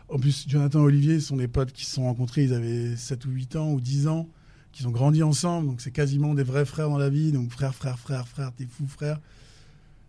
[0.09, 3.25] En plus, Jonathan et Olivier sont des potes qui se sont rencontrés, ils avaient 7
[3.25, 4.27] ou 8 ans ou 10 ans,
[4.71, 7.73] qui ont grandi ensemble, donc c'est quasiment des vrais frères dans la vie, donc frère,
[7.73, 9.19] frère, frère, frère, t'es fou, frère.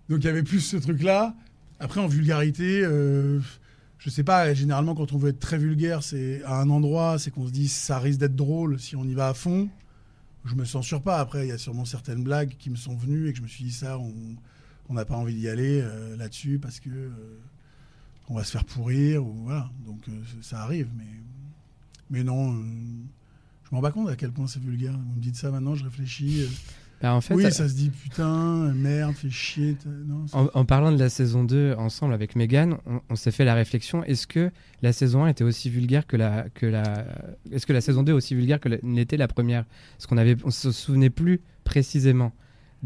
[0.08, 1.34] Donc il y avait plus ce truc-là.
[1.78, 3.40] Après, en vulgarité, euh,
[3.98, 7.30] je sais pas, généralement quand on veut être très vulgaire, c'est à un endroit, c'est
[7.30, 9.68] qu'on se dit ça risque d'être drôle si on y va à fond.
[10.44, 11.18] Je me censure pas.
[11.18, 13.48] Après, il y a sûrement certaines blagues qui me sont venues et que je me
[13.48, 17.10] suis dit ça, on n'a pas envie d'y aller euh, là-dessus parce que euh,
[18.28, 19.70] on va se faire pourrir ou voilà.
[19.86, 20.88] Donc euh, ça arrive,
[22.10, 24.92] mais non, je me rends pas compte à quel point c'est vulgaire.
[24.92, 26.46] Vous me dites ça maintenant, je réfléchis.
[27.02, 29.76] Bah, en fait, oui, euh, ça se dit putain, merde, fais chier.
[30.06, 33.44] Non, En, en parlant de la saison 2 ensemble avec Megan, on, on s'est fait
[33.44, 34.50] la réflexion est-ce que
[34.82, 36.46] la saison 1 était aussi vulgaire que la.
[36.54, 37.04] Que la
[37.52, 39.64] est-ce que la saison 2 est aussi vulgaire que la- n'était la première?
[39.96, 42.32] Parce qu'on avait, on se souvenait plus précisément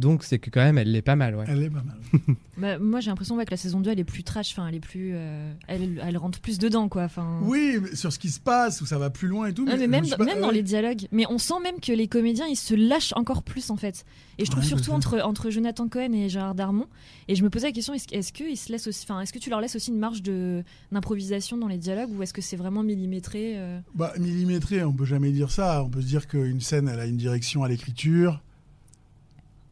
[0.01, 1.45] Donc c'est que quand même, elle l'est pas mal, ouais.
[1.49, 1.97] Elle est pas mal.
[2.61, 4.53] Bah, moi, j'ai l'impression ouais, que la saison 2, elle est plus trash.
[4.53, 5.13] Enfin, elle est plus.
[5.15, 7.05] euh, elle, elle rentre plus dedans, quoi.
[7.05, 7.41] Enfin.
[7.43, 9.65] Oui, mais sur ce qui se passe, où ça va plus loin et tout.
[9.65, 11.07] Ouais, mais je même, pas- dans les dialogues.
[11.11, 14.05] Mais on sent même que les comédiens, ils se lâchent encore plus, en fait.
[14.37, 16.87] Et je trouve Ouais, surtout entre, entre Jonathan Cohen et Gérard Darmon.
[17.29, 19.39] Et je me posais la question est-ce, que ils se laissent aussi, enfin, est-ce que
[19.39, 22.57] tu leur laisses aussi une marge de, d'improvisation dans les dialogues ou est-ce que c'est
[22.57, 25.83] vraiment millimétré euh Bah, millimétré, on peut jamais dire ça.
[25.83, 28.43] On peut se dire qu'une scène, elle a une direction à l'écriture,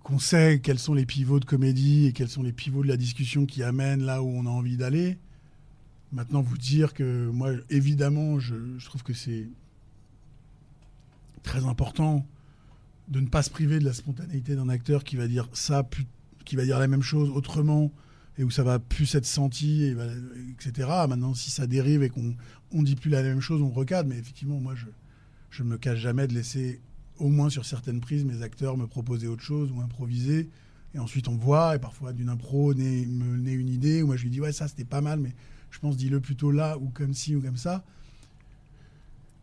[0.08, 2.96] qu'on sait quels sont les pivots de comédie et quels sont les pivots de la
[2.96, 5.18] discussion qui amènent là où on a envie d'aller.
[6.12, 8.54] Maintenant, vous dire que moi, évidemment, je,
[8.86, 9.46] trouve que c'est
[11.42, 12.26] très important
[13.08, 15.86] de ne pas se priver de la spontanéité d'un acteur qui va dire ça,
[16.46, 17.92] qui va dire la même chose autrement
[18.38, 19.96] et où ça va plus être senti, et
[20.54, 20.88] etc.
[21.06, 22.34] Maintenant, si ça dérive et qu'on
[22.72, 24.08] on dit plus la même chose, on recadre.
[24.08, 24.74] Mais effectivement, moi,
[25.50, 26.80] je ne me cache jamais de laisser,
[27.18, 30.48] au moins sur certaines prises, mes acteurs me proposer autre chose ou improviser.
[30.94, 34.16] Et ensuite, on voit, et parfois d'une impro naît, me naît une idée, ou moi
[34.16, 35.34] je lui dis, ouais, ça c'était pas mal, mais
[35.70, 37.84] je pense, dis-le plutôt là, ou comme ci, ou comme ça.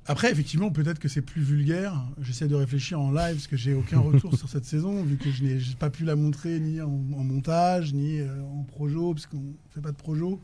[0.07, 2.05] Après, effectivement, peut-être que c'est plus vulgaire.
[2.21, 5.31] J'essaie de réfléchir en live, parce que j'ai aucun retour sur cette saison, vu que
[5.31, 9.25] je n'ai pas pu la montrer ni en, en montage, ni euh, en projo, parce
[9.27, 10.41] qu'on ne fait pas de projo.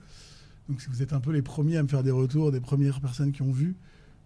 [0.70, 3.02] Donc si vous êtes un peu les premiers à me faire des retours, des premières
[3.02, 3.76] personnes qui ont vu,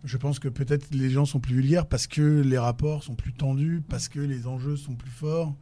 [0.06, 3.34] je pense que peut-être les gens sont plus vulgaires parce que les rapports sont plus
[3.34, 5.56] tendus, parce que les enjeux sont plus forts,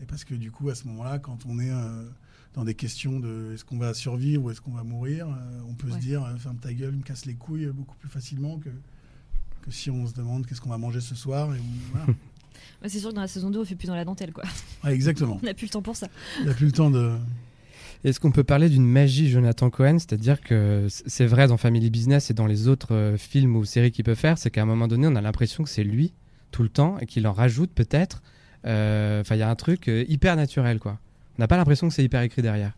[0.00, 2.08] et parce que du coup, à ce moment-là, quand on est euh,
[2.54, 5.74] dans des questions de est-ce qu'on va survivre ou est-ce qu'on va mourir, euh, on
[5.74, 5.94] peut Ouais.
[5.94, 8.70] se dire euh, ferme ta gueule, me casse les couilles beaucoup plus facilement que,
[9.62, 11.54] que si on se demande qu'est-ce qu'on va manger ce soir.
[11.54, 12.06] Et on- voilà.
[12.82, 14.44] Ouais, C'est sûr que dans la saison 2, on fait plus dans la dentelle, quoi.
[14.84, 15.38] Ouais, exactement.
[15.42, 16.06] On n'a plus le temps pour ça.
[16.38, 17.12] Il n'y a plus le temps de.
[18.04, 19.98] Est-ce qu'on peut parler d'une magie Jonathan Cohen?
[19.98, 23.92] C'est-à-dire que c'est vrai dans Family Business et dans les autres euh, films ou séries
[23.92, 26.12] qu'il peut faire, c'est qu'à un moment donné, on a l'impression que c'est lui
[26.50, 28.22] tout le temps et qu'il en rajoute peut-être.
[28.66, 30.98] Euh, Enfin, il y a un truc euh, hyper naturel, quoi.
[31.38, 32.72] On n'a pas l'impression que c'est hyper écrit derrière.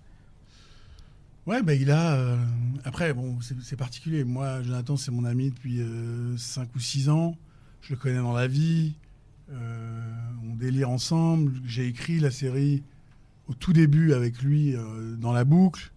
[1.47, 2.15] Ouais, bah, il a.
[2.15, 2.37] euh,
[2.85, 4.23] Après, bon, c'est particulier.
[4.25, 5.81] Moi, Jonathan, c'est mon ami depuis
[6.37, 7.37] 5 ou 6 ans.
[7.83, 8.95] Je le connais dans la vie.
[9.53, 10.01] Euh,
[10.51, 11.53] on délire ensemble.
[11.65, 12.83] J'ai écrit la série
[13.49, 15.93] au tout début avec lui euh, dans la boucle.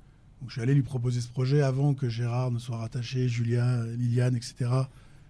[0.48, 4.36] Je suis allé lui proposer ce projet avant que Gérard ne soit rattaché, Julia, Liliane,
[4.36, 4.72] etc.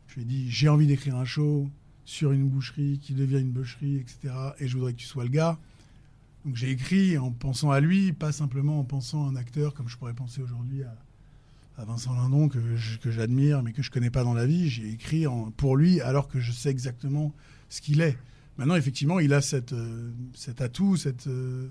[0.08, 1.67] Je lui ai dit j'ai envie d'écrire un show
[2.05, 4.34] sur une boucherie qui devient une boucherie, etc.
[4.60, 5.58] Et je voudrais que tu sois le gars.
[6.45, 9.89] Donc j'ai écrit en pensant à lui, pas simplement en pensant à un acteur comme
[9.89, 10.95] je pourrais penser aujourd'hui à,
[11.82, 14.69] à Vincent Lindon que j'admire mais que je connais pas dans la vie.
[14.69, 15.25] J'ai écrit
[15.58, 17.34] pour lui alors que je sais exactement
[17.69, 18.17] ce qu'il est.
[18.60, 21.69] Maintenant, effectivement, il a cette, euh, cet atout, cette, euh,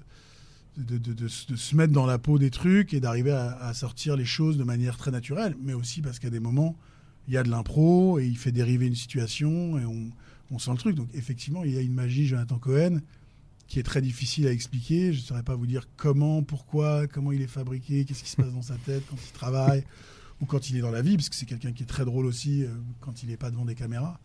[0.78, 4.64] de, se- mettre dans la peau des trucs et d'arriver à, sortir les choses de
[4.64, 6.76] manière très naturelle, mais aussi parce qu'à des moments,
[7.26, 10.10] il y a de l'impro et il fait dériver une situation et on,
[10.50, 10.96] on sent le truc.
[10.96, 13.00] Donc effectivement, il y a une magie Jonathan Cohen
[13.66, 15.12] qui est très difficile à expliquer.
[15.12, 18.36] Je ne saurais pas vous dire comment, pourquoi, comment il est fabriqué, qu'est-ce qui se
[18.36, 19.84] passe dans sa tête quand il travaille
[20.40, 22.24] ou quand il est dans la vie, parce que c'est quelqu'un qui est très drôle
[22.24, 22.68] aussi euh,
[23.00, 24.20] quand il n'est pas devant des caméras.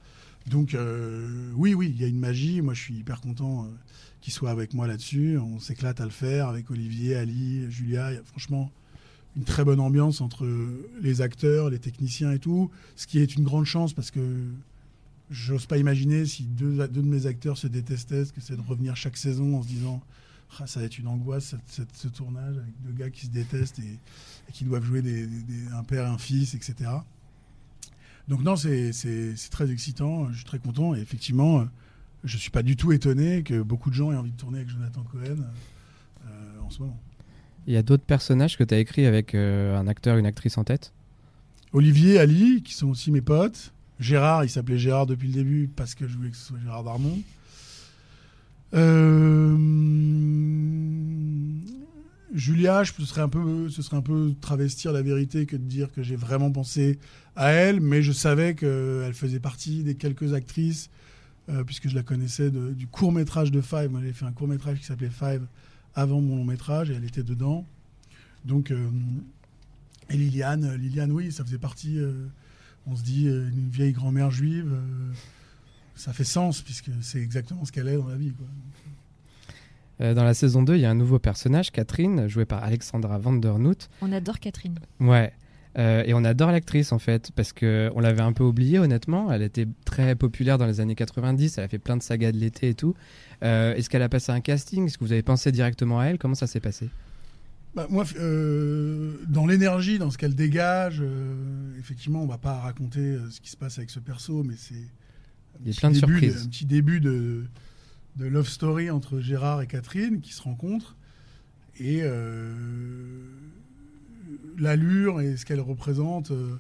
[0.48, 2.62] Donc euh, oui, oui, il y a une magie.
[2.62, 3.68] Moi, je suis hyper content euh,
[4.22, 5.38] qu'il soit avec moi là-dessus.
[5.38, 8.12] On s'éclate à le faire avec Olivier, Ali, Julia.
[8.12, 8.72] Il y a franchement
[9.36, 10.48] une très bonne ambiance entre
[11.02, 14.22] les acteurs, les techniciens et tout, ce qui est une grande chance parce que
[15.32, 18.96] j'ose pas imaginer si deux, de mes acteurs se détestaient, ce que c'est de revenir
[18.96, 20.02] chaque saison en se disant
[20.60, 23.98] Ah, ça va être une angoisse ce tournage avec deux gars qui se détestent et,
[24.52, 25.02] qui doivent jouer
[25.74, 26.92] un père et un fils, etc.
[28.28, 28.92] Donc non, c'est
[29.52, 31.66] très excitant, je suis très content et effectivement, euh,
[32.24, 34.70] je suis pas du tout étonné que beaucoup de gens aient envie de tourner avec
[34.70, 35.44] Jonathan Cohen
[36.26, 36.98] euh, en ce moment.
[37.68, 40.58] Il y a d'autres personnages que tu as écrits avec euh, un acteur, une actrice
[40.58, 40.94] en tête?
[41.74, 43.74] Olivier, Ali, qui sont aussi mes potes.
[44.00, 46.84] Gérard, il s'appelait Gérard depuis le début parce que je voulais que ce soit Gérard
[46.84, 47.20] Darmon.
[48.74, 49.56] Euh,
[52.34, 55.64] Julia, je, ce, serait un peu, ce serait un peu travestir la vérité que de
[55.64, 56.98] dire que j'ai vraiment pensé
[57.36, 60.90] à elle, mais je savais qu'elle faisait partie des quelques actrices,
[61.50, 63.90] euh, puisque je la connaissais du court métrage de Five.
[63.92, 65.46] Moi, j'avais fait un court métrage qui s'appelait Five
[65.94, 67.68] avant mon long métrage et elle était dedans.
[68.46, 68.90] Donc, euh,
[70.10, 72.00] et Liliane, Liliane, oui, ça faisait partie.
[72.00, 72.28] euh,
[72.86, 74.76] on se dit une vieille grand-mère juive,
[75.96, 78.34] ça fait sens puisque c'est exactement ce qu'elle est dans la vie.
[80.04, 83.18] Euh, Dans la saison 2, il y a un nouveau personnage, Catherine, jouée par Alexandra
[83.18, 83.90] Vandernoot.
[84.02, 84.76] On adore Catherine.
[85.00, 85.32] Ouais.
[85.80, 89.32] Euh, et on adore l'actrice en fait, parce que on l'avait un peu oubliée honnêtement.
[89.32, 92.38] Elle était très populaire dans les années 90, elle a fait plein de sagas de
[92.38, 92.94] l'été et tout.
[93.44, 94.86] Euh, Est-ce qu'elle a passé un casting?
[94.86, 96.20] Est-ce que vous avez pensé directement à elle?
[96.20, 96.90] Comment ça s'est passé?
[97.76, 101.34] Bah, moi, euh, dans l'énergie, dans ce qu'elle dégage, euh,
[101.80, 104.76] effectivement, on va pas raconter euh, ce qui se passe avec ce perso, mais c'est
[105.66, 107.46] Il y a plein de un petit début de,
[108.18, 110.96] de love story entre Gérard et Catherine qui se rencontrent.
[111.80, 113.26] Et euh,
[114.58, 116.58] l'allure et ce qu'elle représente euh,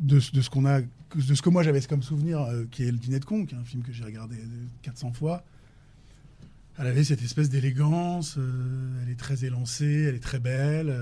[0.00, 2.98] de, ce- qu'on a, de ce que moi j'avais comme souvenir, euh, qui est Le
[2.98, 4.36] Dîner de Con, qui est un film que j'ai regardé
[4.82, 5.44] 400 fois.
[6.78, 8.36] Elle avait cette espèce d'élégance,
[9.04, 10.92] elle est très élancée, elle est très belle,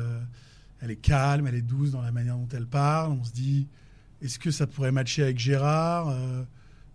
[0.83, 3.13] elle est calme, elle est douce dans la manière dont elle parle.
[3.13, 3.67] On se dit,
[4.21, 6.15] est-ce que ça pourrait matcher avec Gérard?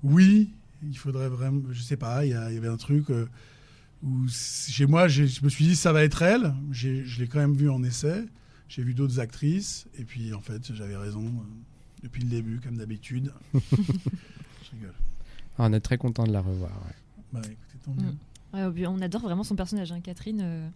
[0.03, 0.51] Oui,
[0.83, 3.27] il faudrait vraiment, je sais pas, il y, avait un truc euh,
[4.03, 6.53] où chez moi, je me suis dit, ça va être elle.
[6.71, 8.25] Je l'ai quand même vu en essai.
[8.69, 12.77] J'ai vu d'autres actrices, et puis en fait, j'avais raison euh, depuis le début, comme
[12.77, 13.31] d'habitude.
[13.53, 14.93] je rigole.
[15.57, 16.71] Ah, on est très content de la revoir.
[16.85, 16.93] ouais.
[17.31, 18.11] Bah écoutez, tant mieux.
[18.11, 18.75] Mm.
[18.75, 20.41] Ouais, on adore vraiment son personnage, hein, Catherine.
[20.43, 20.69] euh,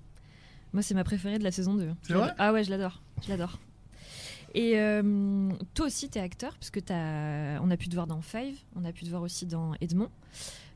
[0.73, 1.89] Moi, c'est ma préférée de la saison 2.
[2.03, 2.31] C'est vrai?
[2.37, 3.01] Ah ouais, je l'adore.
[3.23, 3.59] Je l'adore.
[4.53, 8.21] Et euh, toi aussi, tu es acteur, puisque t'as- on a pu te voir dans
[8.21, 10.09] Five, on a pu te voir aussi dans Edmond.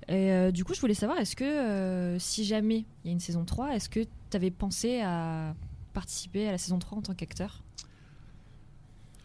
[0.08, 3.12] Et euh, du coup, je voulais savoir, est-ce que euh, si jamais il y a
[3.14, 5.56] une saison 3, est-ce que tu avais pensé à
[5.94, 7.64] participer à la saison 3 en tant qu'acteur?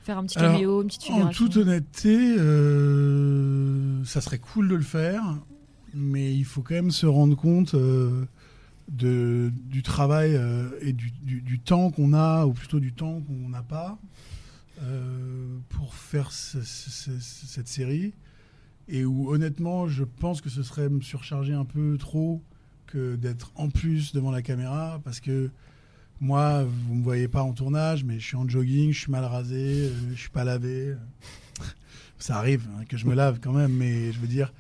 [0.03, 2.37] Faire un petit Alors, caméo, une petite En toute honnêteté,
[4.05, 5.23] ça serait cool de le faire,
[5.95, 11.43] mais il faut quand même se rendre compte de, du travail euh, et du, du-
[11.43, 13.99] du temps qu'on a, ou plutôt du temps qu'on n'a pas,
[14.83, 18.15] euh, pour faire ce- ce- ce- cette série.
[18.89, 22.43] Et où honnêtement, je pense que ce serait me surcharger un peu trop
[22.87, 25.51] que d'être en plus devant la caméra, parce que
[26.21, 29.25] moi, vous me voyez pas en tournage, mais je suis en jogging, je suis mal
[29.25, 30.95] rasé, euh, je suis pas lavé.
[32.19, 34.53] Ça arrive hein, que je me lave quand même, mais je veux dire,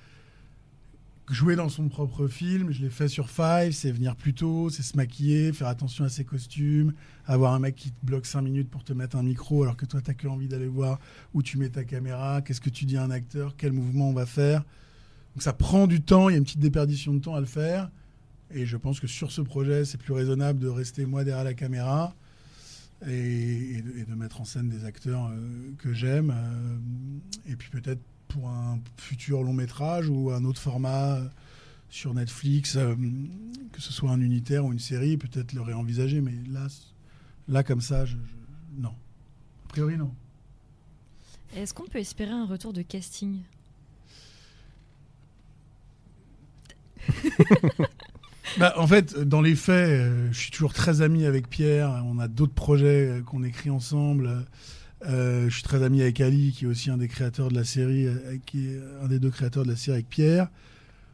[1.31, 4.83] jouer dans son propre film, je l'ai fait sur Five, c'est venir plus tôt, c'est
[4.83, 6.93] se maquiller, faire attention à ses costumes,
[7.27, 9.87] avoir un mec qui te bloque 5 minutes pour te mettre un micro alors que
[9.87, 10.99] toi, t'as que envie d'aller voir
[11.33, 14.13] où tu mets ta caméra, qu'est-ce que tu dis à un acteur, quel mouvement on
[14.13, 14.65] va faire.
[15.35, 17.47] Donc ça prend du temps, il y a une petite déperdition de temps à le
[17.47, 17.91] faire.
[18.53, 21.55] Et je pense que sur ce projet, c'est plus raisonnable de rester moi derrière la
[21.55, 22.15] caméra
[23.07, 26.31] et, de mettre en scène des acteurs euh, que j'aime.
[26.31, 31.25] euh, et puis peut-être pour un futur long métrage ou un autre format euh,
[31.91, 32.95] sur Netflix, euh,
[33.73, 36.21] que ce soit un unitaire ou une série, peut-être le réenvisager.
[36.21, 36.67] Mais là,
[37.49, 38.95] là comme ça, je, je- non.
[39.67, 40.13] A priori, non.
[41.57, 43.41] Est-ce qu'on peut espérer un retour de casting?
[48.59, 52.03] Bah, en fait, dans les faits, euh, je suis toujours très ami avec Pierre.
[52.07, 54.45] On a d'autres projets qu'on écrit ensemble.
[55.07, 57.65] Euh, je suis très ami avec Ali, qui est aussi un des créateurs de la
[57.65, 60.49] série, euh, qui est un des deux créateurs de la série avec Pierre.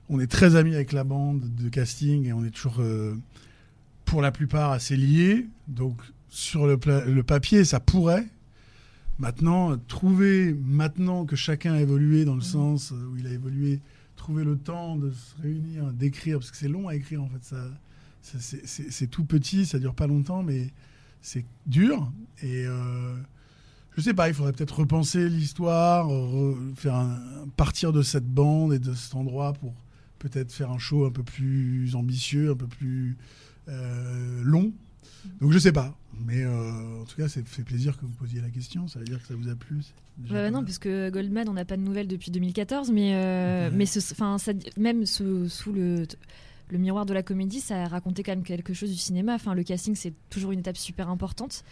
[0.08, 3.14] On est très amis avec la bande de casting et on est toujours, euh,
[4.04, 5.46] pour la plupart, assez liés.
[5.68, 6.76] Donc, sur le,
[7.22, 8.26] papier, ça pourrait.
[9.18, 13.80] Maintenant, trouver, maintenant que chacun a évolué dans le sens euh, où il a évolué,
[14.16, 17.42] trouver le temps de se réunir, d'écrire, parce que c'est long à écrire en fait,
[17.42, 17.56] ça,
[18.22, 20.70] ça- c'est- tout petit, ça dure pas longtemps, mais
[21.22, 22.12] c'est dur.
[22.42, 23.14] Et euh,
[23.96, 27.18] je sais pas, il faudrait peut-être repenser l'histoire, re- faire un,
[27.56, 29.74] partir de cette bande et de cet endroit pour
[30.18, 33.16] peut-être faire un show un peu plus ambitieux, un peu plus
[33.68, 34.72] euh, long.
[35.40, 38.40] Donc je sais pas, mais euh, en tout cas, c'est fait plaisir que vous posiez
[38.40, 38.86] la question.
[38.86, 39.80] Ça veut dire que ça vous a plu.
[40.28, 44.00] pas non, puisque Goldman, on n'a pas de nouvelles depuis 2014, mais, euh, mais ce,
[44.00, 44.36] ça,
[44.76, 46.06] même sous, sous le,
[46.70, 49.34] le miroir de la comédie, ça a raconté quand même quelque chose du cinéma.
[49.34, 51.64] Enfin, le casting, c'est toujours une étape super importante.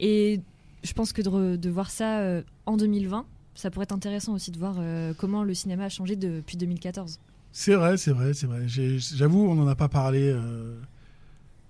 [0.00, 0.40] Et
[0.82, 4.58] je pense que de, voir ça euh, en 2020, ça pourrait être intéressant aussi de
[4.58, 7.18] voir euh, comment le cinéma a changé depuis 2014.
[7.52, 8.66] C'est vrai, c'est vrai, c'est vrai.
[8.66, 10.20] J'avoue, on n'en a pas parlé.
[10.22, 10.78] euh,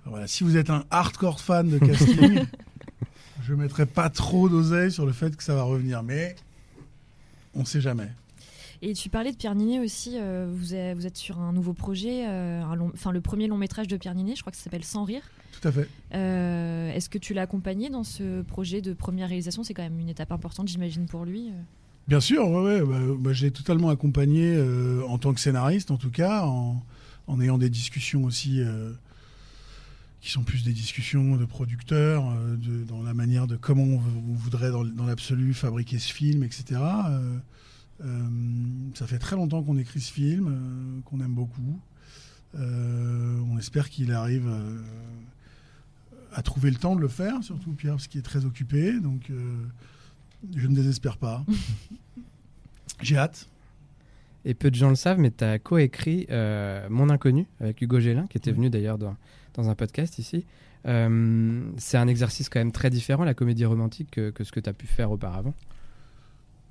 [0.05, 2.45] Voilà, si vous êtes un hardcore fan de casting,
[3.43, 6.37] je mettrai pas trop d'oseille sur le fait que ça va revenir, mais
[7.55, 8.11] on sait jamais.
[8.81, 11.73] Et tu parlais de Pierre Ninet aussi, euh, vous, êtes, vous êtes sur un nouveau
[11.73, 12.63] projet, euh,
[12.95, 15.23] enfin le premier long métrage de Pierre Ninet, je crois que ça s'appelle Sans rire.
[15.61, 15.89] Tout à fait.
[16.15, 19.65] Euh, Est-ce que tu l'as accompagné dans ce projet de première réalisation?
[19.65, 21.51] C'est quand même une étape importante, j'imagine, pour lui.
[22.07, 24.61] Bien sûr, ouais, ouais, bah, bah, j'ai totalement accompagné
[25.09, 26.81] en tant que scénariste, en tout cas, en,
[27.27, 28.63] en ayant des discussions aussi
[30.21, 32.25] qui sont plus des discussions de producteurs,
[32.57, 36.81] de, dans la manière de comment on, voudrait dans, dans l'absolu fabriquer ce film, etc.
[37.09, 37.39] Euh,
[38.95, 41.81] ça fait très longtemps qu'on écrit ce film, euh, qu'on aime beaucoup.
[42.55, 44.81] Euh, on espère qu'il arrive euh,
[46.33, 48.99] à trouver le temps de le faire, surtout Pierre, parce qu'il est très occupé.
[49.01, 49.65] Donc, euh,
[50.57, 51.45] je ne désespère pas.
[53.03, 53.49] J'ai hâte.
[54.45, 58.01] Et peu de gens le savent, mais tu as coécrit euh, Mon Inconnu avec Hugo
[58.01, 59.17] Gélin, qui était venu d'ailleurs dans,
[59.55, 60.47] dans un podcast ici.
[60.87, 64.61] Euh, c'est un exercice quand même très différent, la comédie romantique, que, que ce que
[64.61, 65.55] tu as pu faire auparavant.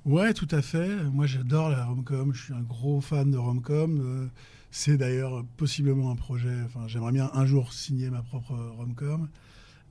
[0.08, 0.88] Ouais, tout à fait.
[1.12, 2.32] Moi, j'adore la rom-com.
[2.32, 4.00] Je suis un gros fan de rom-com.
[4.00, 4.26] Euh,
[4.70, 6.62] c'est d'ailleurs possiblement un projet.
[6.64, 9.28] Enfin, j'aimerais bien un jour signer ma propre rom-com.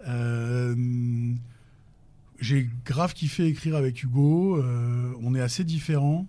[0.07, 1.35] Euh,
[2.39, 4.57] j'ai grave kiffé écrire avec Hugo.
[4.57, 6.25] Euh, on est assez différents.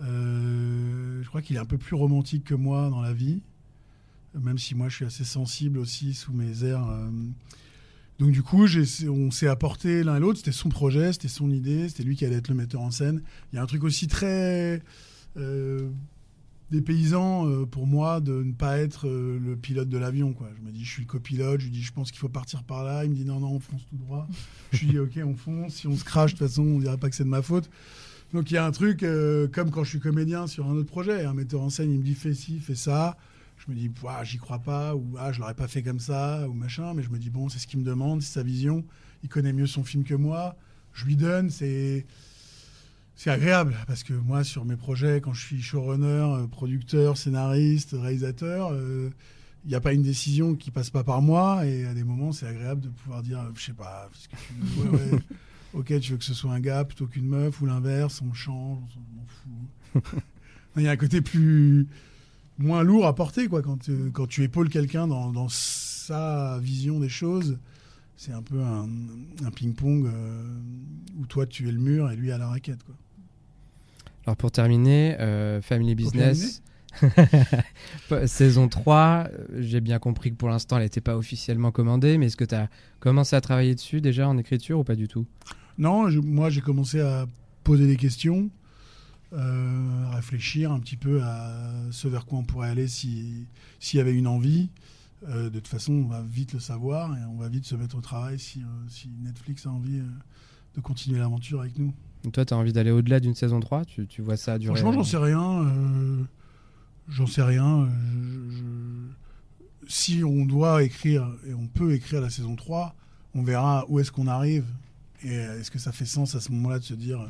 [0.00, 3.40] Je crois qu'il est un peu plus romantique que moi dans la vie,
[4.34, 6.88] même si moi je suis assez sensible aussi sous mes airs.
[8.18, 8.66] Donc du coup,
[9.08, 10.38] on s'est apporté l'un et l'autre.
[10.38, 13.22] C'était son projet, c'était son idée, c'était lui qui allait être le metteur en scène.
[13.52, 14.82] Il y a un truc aussi très
[15.36, 15.90] euh,
[16.70, 20.34] dépaysant euh, pour moi de ne pas être euh, le pilote de l'avion.
[20.56, 21.60] Je me dis, je suis le copilote.
[21.60, 23.04] Je lui dis, je pense qu'il faut partir par là.
[23.04, 24.26] Il me dit, non, non, on fonce tout droit.
[24.72, 25.74] je lui dis, ok, on fonce.
[25.74, 27.70] Si on se crache, de toute façon, on dirait pas que c'est de ma faute.
[28.32, 30.88] Donc il y a un truc, euh, comme quand je suis comédien sur un autre
[30.88, 33.16] projet, un metteur en scène, il me dit, fais ci, fais ça.
[33.66, 33.90] Je me dis,
[34.24, 36.94] j'y crois pas, ou ah, je l'aurais pas fait comme ça, ou machin.
[36.94, 38.84] Mais je me dis, bon, c'est ce qu'il me demande, c'est sa vision.
[39.22, 40.56] Il connaît mieux son film que moi.
[40.92, 42.06] Je lui donne, c'est
[43.18, 47.94] c'est agréable parce que moi, sur mes projets, quand je suis showrunner, euh, producteur, scénariste,
[47.98, 49.10] réalisateur, euh,
[49.64, 51.66] il n'y a pas une décision qui passe pas par moi.
[51.66, 54.36] Et à des moments, c'est agréable de pouvoir dire, euh, je sais pas, parce que
[54.36, 55.18] tu- ouais, ouais,
[55.74, 58.78] ok, tu veux que ce soit un gars plutôt qu'une meuf ou l'inverse, on change,
[58.84, 60.02] on s'en fout.
[60.76, 61.88] Il y a un côté plus
[62.58, 67.00] moins lourd à porter quoi quand, euh, quand tu épaules quelqu'un dans, dans sa vision
[67.00, 67.58] des choses.
[68.18, 68.88] C'est un peu un,
[69.44, 70.42] un ping-pong euh,
[71.20, 72.94] où toi tu es le mur et lui à la raquette quoi.
[74.24, 76.62] Alors pour terminer, euh, Family Business,
[78.26, 82.26] saison 3, euh, j'ai bien compris que pour l'instant elle n'était pas officiellement commandée, mais
[82.26, 82.68] est-ce que tu as
[83.00, 85.26] commencé à travailler dessus déjà en écriture ou pas du tout?
[85.78, 87.26] Non, je- moi j'ai commencé à
[87.64, 88.48] poser des questions,
[89.36, 91.52] euh, réfléchir un petit peu à
[91.90, 93.46] ce vers quoi on pourrait aller si-
[93.80, 94.70] s'il y avait une envie.
[95.28, 97.96] Euh, de toute façon, on va vite le savoir et on va vite se mettre
[97.96, 100.00] au travail si, euh, si Netflix a envie
[100.74, 101.92] de continuer l'aventure avec nous.
[102.32, 104.92] Toi, tu as envie d'aller au-delà d'une saison 3 tu, tu vois ça durer Franchement,
[104.92, 106.26] j'en sais rien.
[107.08, 107.88] j'en sais rien.
[107.88, 112.96] je- je- Si on doit écrire et on peut écrire la saison 3,
[113.34, 114.64] on verra où est-ce qu'on arrive.
[115.22, 117.20] Et est-ce que ça fait sens à ce moment-là de se dire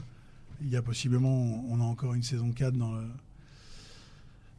[0.62, 3.04] il y a possiblement, on a encore une saison 4 dans le,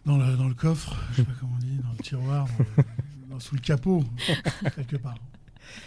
[0.06, 2.66] dans le, dans le coffre, je sais pas comment on dit, dans le tiroir, dans
[2.78, 2.84] le-
[3.30, 4.04] dans- sous le capot,
[4.76, 5.18] quelque part.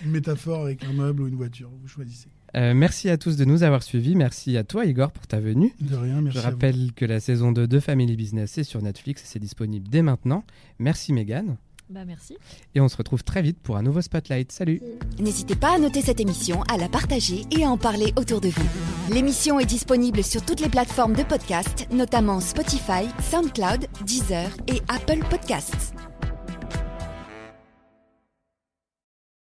[0.04, 2.28] Une métaphore avec un meuble ou une voiture, vous choisissez.
[2.54, 4.14] Euh, merci à tous de nous avoir suivis.
[4.14, 5.72] Merci à toi, Igor, pour ta venue.
[5.80, 6.54] De rien, merci Je à vous.
[6.56, 10.02] rappelle que la saison 2 de Family Business est sur Netflix et c'est disponible dès
[10.02, 10.44] maintenant.
[10.78, 11.56] Merci, Megan.
[11.90, 12.36] Bah merci.
[12.76, 14.52] Et on se retrouve très vite pour un nouveau Spotlight.
[14.52, 14.80] Salut
[15.18, 18.48] N'hésitez pas à noter cette émission, à la partager et à en parler autour de
[18.48, 19.12] vous.
[19.12, 25.18] L'émission est disponible sur toutes les plateformes de podcast, notamment Spotify, SoundCloud, Deezer et Apple
[25.28, 25.92] Podcasts.